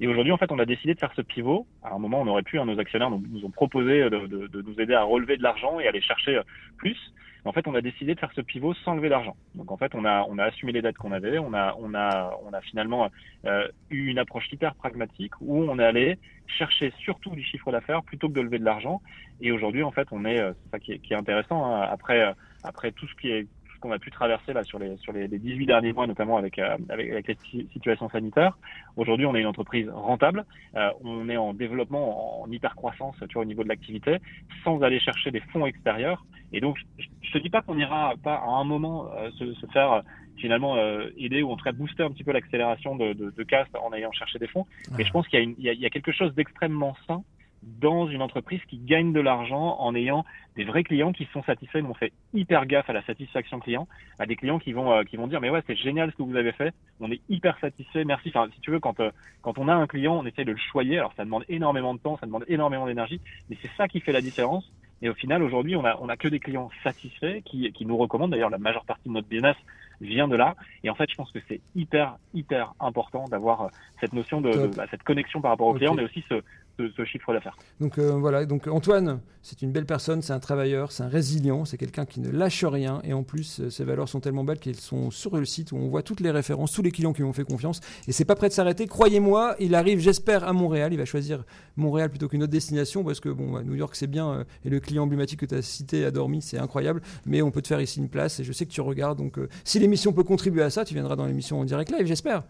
Et 0.00 0.06
aujourd'hui, 0.06 0.32
en 0.32 0.38
fait, 0.38 0.52
on 0.52 0.58
a 0.60 0.64
décidé 0.64 0.94
de 0.94 1.00
faire 1.00 1.12
ce 1.16 1.22
pivot. 1.22 1.66
À 1.82 1.94
un 1.94 1.98
moment, 1.98 2.20
on 2.20 2.26
aurait 2.28 2.42
pu, 2.42 2.58
hein, 2.58 2.64
nos 2.64 2.78
actionnaires 2.78 3.10
nous, 3.10 3.44
ont 3.44 3.50
proposé 3.50 4.08
de, 4.08 4.62
nous 4.62 4.80
aider 4.80 4.94
à 4.94 5.02
relever 5.02 5.36
de 5.36 5.42
l'argent 5.42 5.80
et 5.80 5.88
aller 5.88 6.00
chercher 6.00 6.40
plus. 6.76 6.96
En 7.44 7.52
fait, 7.52 7.66
on 7.66 7.74
a 7.74 7.80
décidé 7.80 8.14
de 8.14 8.20
faire 8.20 8.32
ce 8.34 8.42
pivot 8.42 8.74
sans 8.74 8.94
lever 8.94 9.08
d'argent. 9.08 9.34
Donc 9.54 9.72
en 9.72 9.76
fait, 9.76 9.94
on 9.94 10.04
a 10.04 10.26
on 10.28 10.38
a 10.38 10.44
assumé 10.44 10.72
les 10.72 10.82
dettes 10.82 10.98
qu'on 10.98 11.12
avait, 11.12 11.38
on 11.38 11.54
a 11.54 11.74
on 11.78 11.94
a 11.94 12.38
on 12.44 12.52
a 12.52 12.60
finalement 12.60 13.08
euh, 13.46 13.66
eu 13.88 14.08
une 14.08 14.18
approche 14.18 14.52
hyper 14.52 14.74
pragmatique 14.74 15.32
où 15.40 15.64
on 15.64 15.78
est 15.78 15.84
allé 15.84 16.18
chercher 16.46 16.92
surtout 16.98 17.30
du 17.30 17.42
chiffre 17.42 17.72
d'affaires 17.72 18.02
plutôt 18.02 18.28
que 18.28 18.34
de 18.34 18.42
lever 18.42 18.58
de 18.58 18.64
l'argent. 18.64 19.00
Et 19.40 19.52
aujourd'hui, 19.52 19.82
en 19.82 19.90
fait, 19.90 20.08
on 20.10 20.26
est 20.26 20.38
euh, 20.38 20.52
c'est 20.52 20.70
ça 20.70 20.78
qui 20.78 20.92
est, 20.92 21.14
intéressant 21.14 21.64
hein, 21.64 21.88
après 21.90 22.20
euh, 22.20 22.32
après 22.62 22.92
tout 22.92 23.06
ce 23.08 23.14
qui 23.14 23.30
est 23.30 23.46
qu'on 23.80 23.92
a 23.92 23.98
pu 23.98 24.10
traverser 24.10 24.52
là 24.52 24.64
sur 24.64 24.78
les 24.78 24.96
sur 24.98 25.12
les, 25.12 25.26
les 25.26 25.38
18 25.38 25.66
derniers 25.66 25.92
mois, 25.92 26.06
notamment 26.06 26.36
avec 26.36 26.58
euh, 26.58 26.76
avec, 26.88 27.10
avec 27.10 27.28
les 27.28 27.66
situations 27.72 28.08
sanitaires. 28.10 28.58
Aujourd'hui, 28.96 29.26
on 29.26 29.34
est 29.34 29.40
une 29.40 29.46
entreprise 29.46 29.88
rentable, 29.88 30.44
euh, 30.76 30.90
on 31.02 31.28
est 31.28 31.36
en 31.36 31.54
développement, 31.54 32.42
en 32.42 32.50
hyper 32.50 32.76
croissance, 32.76 33.16
tu 33.28 33.34
vois, 33.34 33.42
au 33.42 33.46
niveau 33.46 33.64
de 33.64 33.68
l'activité, 33.68 34.18
sans 34.64 34.82
aller 34.82 35.00
chercher 35.00 35.30
des 35.30 35.40
fonds 35.52 35.66
extérieurs. 35.66 36.24
Et 36.52 36.60
donc, 36.60 36.76
je, 36.98 37.06
je 37.22 37.32
te 37.32 37.38
dis 37.38 37.50
pas 37.50 37.62
qu'on 37.62 37.78
ira 37.78 38.14
pas 38.22 38.34
à 38.34 38.48
un 38.48 38.64
moment 38.64 39.10
euh, 39.16 39.30
se, 39.32 39.54
se, 39.54 39.66
faire 39.66 40.02
finalement 40.36 40.76
aider 41.18 41.42
ou 41.42 41.50
en 41.50 41.56
tout 41.56 41.64
cas 41.64 41.72
booster 41.72 42.02
un 42.02 42.10
petit 42.10 42.24
peu 42.24 42.32
l'accélération 42.32 42.96
de, 42.96 43.12
de, 43.12 43.30
de 43.30 43.42
Cast 43.42 43.70
en 43.76 43.92
ayant 43.92 44.10
cherché 44.10 44.38
des 44.38 44.46
fonds. 44.46 44.66
Mais 44.96 45.04
je 45.04 45.12
pense 45.12 45.28
qu'il 45.28 45.38
y, 45.38 45.42
a 45.42 45.44
une, 45.44 45.54
il 45.58 45.64
y, 45.64 45.68
a, 45.68 45.74
il 45.74 45.80
y 45.80 45.84
a 45.84 45.90
quelque 45.90 46.12
chose 46.12 46.34
d'extrêmement 46.34 46.96
sain 47.06 47.22
dans 47.62 48.06
une 48.08 48.22
entreprise 48.22 48.60
qui 48.68 48.78
gagne 48.78 49.12
de 49.12 49.20
l'argent 49.20 49.76
en 49.78 49.94
ayant 49.94 50.24
des 50.56 50.64
vrais 50.64 50.82
clients 50.82 51.12
qui 51.12 51.26
sont 51.32 51.42
satisfaits. 51.42 51.80
Nous, 51.80 51.90
on 51.90 51.94
fait 51.94 52.12
hyper 52.32 52.66
gaffe 52.66 52.88
à 52.88 52.92
la 52.92 53.02
satisfaction 53.02 53.60
client, 53.60 53.86
à 54.18 54.26
des 54.26 54.36
clients 54.36 54.58
qui 54.58 54.72
vont 54.72 54.92
euh, 54.92 55.02
qui 55.04 55.16
vont 55.16 55.26
dire 55.26 55.40
mais 55.40 55.50
ouais 55.50 55.62
c'est 55.66 55.76
génial 55.76 56.10
ce 56.10 56.16
que 56.16 56.22
vous 56.22 56.36
avez 56.36 56.52
fait, 56.52 56.72
on 57.00 57.10
est 57.10 57.20
hyper 57.28 57.58
satisfait, 57.58 58.04
merci. 58.04 58.30
Enfin 58.30 58.48
si 58.54 58.60
tu 58.60 58.70
veux 58.70 58.80
quand 58.80 58.98
euh, 59.00 59.10
quand 59.42 59.58
on 59.58 59.68
a 59.68 59.74
un 59.74 59.86
client, 59.86 60.16
on 60.16 60.26
essaie 60.26 60.44
de 60.44 60.52
le 60.52 60.58
choyer. 60.58 60.98
Alors 60.98 61.12
ça 61.16 61.24
demande 61.24 61.44
énormément 61.48 61.94
de 61.94 62.00
temps, 62.00 62.16
ça 62.18 62.26
demande 62.26 62.44
énormément 62.48 62.86
d'énergie, 62.86 63.20
mais 63.48 63.56
c'est 63.60 63.70
ça 63.76 63.88
qui 63.88 64.00
fait 64.00 64.12
la 64.12 64.22
différence. 64.22 64.70
Et 65.02 65.08
au 65.08 65.14
final 65.14 65.42
aujourd'hui 65.42 65.76
on 65.76 65.84
a 65.84 65.98
on 66.00 66.08
a 66.08 66.16
que 66.16 66.28
des 66.28 66.40
clients 66.40 66.70
satisfaits 66.82 67.40
qui 67.44 67.70
qui 67.72 67.84
nous 67.84 67.96
recommandent. 67.96 68.30
D'ailleurs 68.30 68.50
la 68.50 68.58
majeure 68.58 68.84
partie 68.84 69.08
de 69.08 69.14
notre 69.14 69.28
business 69.28 69.56
vient 70.00 70.28
de 70.28 70.36
là. 70.36 70.56
Et 70.82 70.90
en 70.90 70.94
fait, 70.94 71.10
je 71.10 71.14
pense 71.14 71.30
que 71.30 71.40
c'est 71.48 71.60
hyper, 71.74 72.16
hyper 72.34 72.72
important 72.80 73.26
d'avoir 73.28 73.70
cette 74.00 74.12
notion 74.12 74.40
de, 74.40 74.50
de 74.50 74.66
bah, 74.68 74.86
cette 74.90 75.02
connexion 75.02 75.40
par 75.40 75.50
rapport 75.50 75.66
au 75.66 75.70
okay. 75.70 75.80
client, 75.80 75.94
mais 75.94 76.04
aussi 76.04 76.24
ce, 76.28 76.42
ce, 76.80 76.92
ce 76.96 77.04
chiffre 77.04 77.32
d'affaires. 77.32 77.56
Donc 77.80 77.98
euh, 77.98 78.12
voilà, 78.12 78.46
donc 78.46 78.66
Antoine, 78.66 79.20
c'est 79.42 79.62
une 79.62 79.72
belle 79.72 79.86
personne, 79.86 80.22
c'est 80.22 80.32
un 80.32 80.38
travailleur, 80.38 80.92
c'est 80.92 81.02
un 81.02 81.08
résilient, 81.08 81.64
c'est 81.64 81.76
quelqu'un 81.76 82.04
qui 82.04 82.20
ne 82.20 82.30
lâche 82.30 82.64
rien. 82.64 83.00
Et 83.04 83.12
en 83.12 83.22
plus, 83.22 83.68
ses 83.68 83.84
valeurs 83.84 84.08
sont 84.08 84.20
tellement 84.20 84.44
belles 84.44 84.58
qu'elles 84.58 84.76
sont 84.76 85.10
sur 85.10 85.36
le 85.36 85.44
site 85.44 85.72
où 85.72 85.76
on 85.76 85.88
voit 85.88 86.02
toutes 86.02 86.20
les 86.20 86.30
références, 86.30 86.72
tous 86.72 86.82
les 86.82 86.90
clients 86.90 87.12
qui 87.12 87.22
lui 87.22 87.28
ont 87.28 87.32
fait 87.32 87.44
confiance. 87.44 87.80
Et 88.06 88.12
c'est 88.12 88.24
pas 88.24 88.34
prêt 88.34 88.48
de 88.48 88.52
s'arrêter. 88.52 88.86
Croyez-moi, 88.86 89.56
il 89.58 89.74
arrive, 89.74 90.00
j'espère, 90.00 90.44
à 90.44 90.52
Montréal. 90.52 90.92
Il 90.92 90.98
va 90.98 91.04
choisir 91.04 91.44
Montréal 91.76 92.10
plutôt 92.10 92.28
qu'une 92.28 92.42
autre 92.42 92.52
destination 92.52 93.04
parce 93.04 93.20
que 93.20 93.28
bon, 93.28 93.52
bah, 93.52 93.62
New 93.62 93.74
York 93.74 93.94
c'est 93.94 94.06
bien 94.06 94.30
euh, 94.30 94.44
et 94.64 94.70
le 94.70 94.80
client 94.80 95.04
emblématique 95.04 95.40
que 95.40 95.46
tu 95.46 95.54
as 95.54 95.62
cité 95.62 96.04
a 96.04 96.10
dormi, 96.10 96.42
c'est 96.42 96.58
incroyable. 96.58 97.00
Mais 97.26 97.42
on 97.42 97.50
peut 97.50 97.62
te 97.62 97.68
faire 97.68 97.80
ici 97.80 98.00
une 98.00 98.08
place 98.08 98.40
et 98.40 98.44
je 98.44 98.52
sais 98.52 98.66
que 98.66 98.72
tu 98.72 98.80
regardes. 98.80 99.18
Donc 99.18 99.38
euh, 99.38 99.48
si 99.64 99.78
l'émission 99.78 100.12
peut 100.12 100.24
contribuer 100.24 100.62
à 100.62 100.70
ça, 100.70 100.84
tu 100.84 100.94
viendras 100.94 101.16
dans 101.16 101.26
l'émission 101.26 101.60
en 101.60 101.64
direct 101.64 101.90
live, 101.90 102.06
j'espère. 102.06 102.42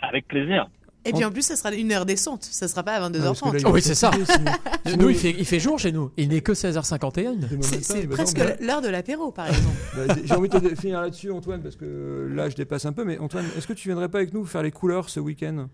Avec 0.00 0.28
plaisir. 0.28 0.68
Et 1.04 1.12
puis 1.12 1.24
en 1.24 1.30
plus, 1.30 1.42
ça 1.42 1.56
sera 1.56 1.72
une 1.74 1.90
heure 1.92 2.04
descente. 2.04 2.42
Ça 2.44 2.68
sera 2.68 2.82
pas 2.82 2.92
à 2.94 3.08
22h30. 3.08 3.40
Ah, 3.54 3.56
là, 3.58 3.70
oui, 3.70 3.80
c'est 3.80 3.94
ça. 3.94 4.10
nous, 4.98 5.08
il 5.08 5.16
fait, 5.16 5.34
il 5.38 5.44
fait 5.46 5.58
jour 5.60 5.78
chez 5.78 5.90
nous. 5.90 6.10
Il 6.18 6.28
n'est 6.28 6.40
que 6.42 6.52
16h51. 6.52 7.62
C'est 7.62 8.06
presque 8.08 8.38
l'heure 8.60 8.82
de 8.82 8.88
l'apéro, 8.88 9.30
par 9.30 9.46
exemple. 9.48 9.76
bah, 9.96 10.14
J'ai 10.22 10.34
envie 10.34 10.48
de 10.50 10.74
finir 10.74 11.00
là-dessus, 11.00 11.30
Antoine, 11.30 11.62
parce 11.62 11.76
que 11.76 12.28
là, 12.34 12.50
je 12.50 12.56
dépasse 12.56 12.84
un 12.84 12.92
peu. 12.92 13.04
Mais 13.04 13.18
Antoine, 13.18 13.46
est-ce 13.56 13.66
que 13.66 13.72
tu 13.72 13.88
viendrais 13.88 14.08
pas 14.10 14.18
avec 14.18 14.34
nous 14.34 14.44
faire 14.44 14.62
les 14.62 14.70
couleurs 14.72 15.08
ce 15.08 15.20
week-end? 15.20 15.68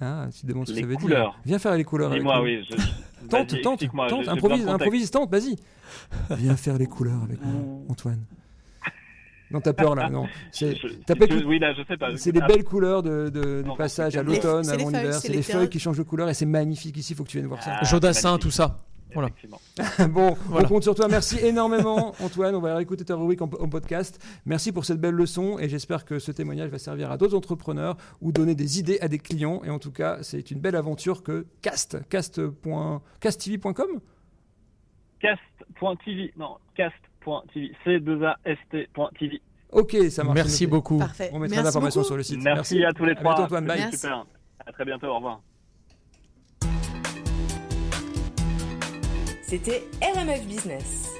Ah, 0.00 0.26
tu 0.38 0.46
demandes 0.46 0.66
ce 0.68 0.72
que 0.74 0.80
ça 0.80 0.86
veut 0.86 0.94
couleurs. 0.96 1.30
dire. 1.32 1.40
Viens 1.44 1.58
faire 1.58 1.76
les 1.76 1.84
couleurs 1.84 2.10
avec 2.10 2.20
Dis-moi, 2.22 2.36
nous. 2.38 2.44
oui. 2.44 2.64
je- 2.70 2.76
Tente, 3.28 3.60
tente, 3.62 3.80
tente, 4.08 4.28
improvise, 4.28 4.66
improvise, 4.68 5.10
tente, 5.10 5.28
vas-y. 5.30 5.56
Viens 6.30 6.56
faire 6.56 6.78
les 6.78 6.86
couleurs 6.86 7.20
avec 7.24 7.42
moi, 7.44 7.52
Mmh. 7.52 7.90
Antoine. 7.90 8.20
Non, 9.50 9.60
t'as 9.60 9.72
peur 9.72 9.94
là, 9.94 10.10
non. 10.10 10.26
C'est 10.52 10.74
Je- 10.76 11.44
Oui, 11.46 11.58
là, 11.58 11.72
je 11.74 11.82
sais 11.84 11.96
pas. 11.96 12.16
c'est 12.16 12.32
les 12.32 12.40
Ah, 12.42 12.46
belles 12.46 12.64
couleurs 12.64 13.02
de, 13.02 13.28
de- 13.30 13.62
du 13.62 13.68
Non, 13.68 13.76
passage 13.76 14.16
à 14.16 14.22
l'automne, 14.22 14.68
à 14.68 14.76
les 14.76 14.84
mon 14.84 14.90
feuilles, 14.90 15.00
hiver. 15.04 15.14
c'est 15.14 15.28
les 15.32 15.42
feuilles 15.42 15.68
qui 15.70 15.78
changent 15.80 15.98
de 15.98 16.02
couleur 16.02 16.28
et 16.28 16.34
c'est 16.34 16.44
magnifique 16.46 16.96
ici, 16.96 17.12
il 17.14 17.16
faut 17.16 17.24
que 17.24 17.30
tu 17.30 17.38
viennes 17.38 17.48
voir 17.48 17.62
ça. 17.62 17.78
Ah, 17.80 17.84
Jodassin, 17.84 18.36
tout 18.38 18.50
ça. 18.50 18.84
Voilà. 19.14 19.30
Bon, 20.10 20.36
Voilà. 20.48 20.66
on 20.66 20.68
compte 20.68 20.82
sur 20.82 20.94
toi. 20.94 21.08
Merci 21.08 21.38
énormément, 21.42 22.14
Antoine. 22.22 22.54
On 22.54 22.60
va 22.60 22.76
réécouter 22.76 23.06
ta 23.06 23.14
rubrique 23.16 23.40
en, 23.40 23.46
en 23.58 23.68
podcast. 23.70 24.22
Merci 24.44 24.70
pour 24.70 24.84
cette 24.84 25.00
belle 25.00 25.14
leçon 25.14 25.58
et 25.58 25.66
j'espère 25.70 26.04
que 26.04 26.18
ce 26.18 26.30
témoignage 26.30 26.68
va 26.68 26.78
servir 26.78 27.10
à 27.10 27.16
d'autres 27.16 27.34
entrepreneurs 27.34 27.96
ou 28.20 28.32
donner 28.32 28.54
des 28.54 28.78
idées 28.78 28.98
à 29.00 29.08
des 29.08 29.18
clients. 29.18 29.62
Et 29.64 29.70
en 29.70 29.78
tout 29.78 29.92
cas, 29.92 30.18
c'est 30.20 30.50
une 30.50 30.60
belle 30.60 30.76
aventure 30.76 31.22
que 31.22 31.46
Cast, 31.62 31.96
cast.casttv.com. 32.10 33.86
Cast.tv, 35.20 36.32
non, 36.36 36.56
cast.tv, 36.76 37.07
c2ast.tv. 37.24 39.40
Ok, 39.72 39.96
ça 40.10 40.24
marche. 40.24 40.34
Merci 40.36 40.66
beaucoup. 40.66 40.98
Parfait. 40.98 41.30
On 41.32 41.38
mettra 41.38 41.62
l'information 41.62 42.02
sur 42.02 42.16
le 42.16 42.22
site. 42.22 42.42
Merci, 42.42 42.84
à 42.84 42.92
tous 42.92 43.04
les 43.04 43.12
À 43.12 43.16
trois. 43.16 43.32
bientôt, 43.34 43.42
Antoine. 43.44 43.66
Bye. 43.66 43.80
Merci. 43.80 43.98
Super. 43.98 44.26
À 44.66 44.72
très 44.72 44.84
bientôt. 44.84 45.08
Au 45.08 45.16
revoir. 45.16 45.40
C'était 49.42 49.84
RMF 50.02 50.46
Business. 50.46 51.14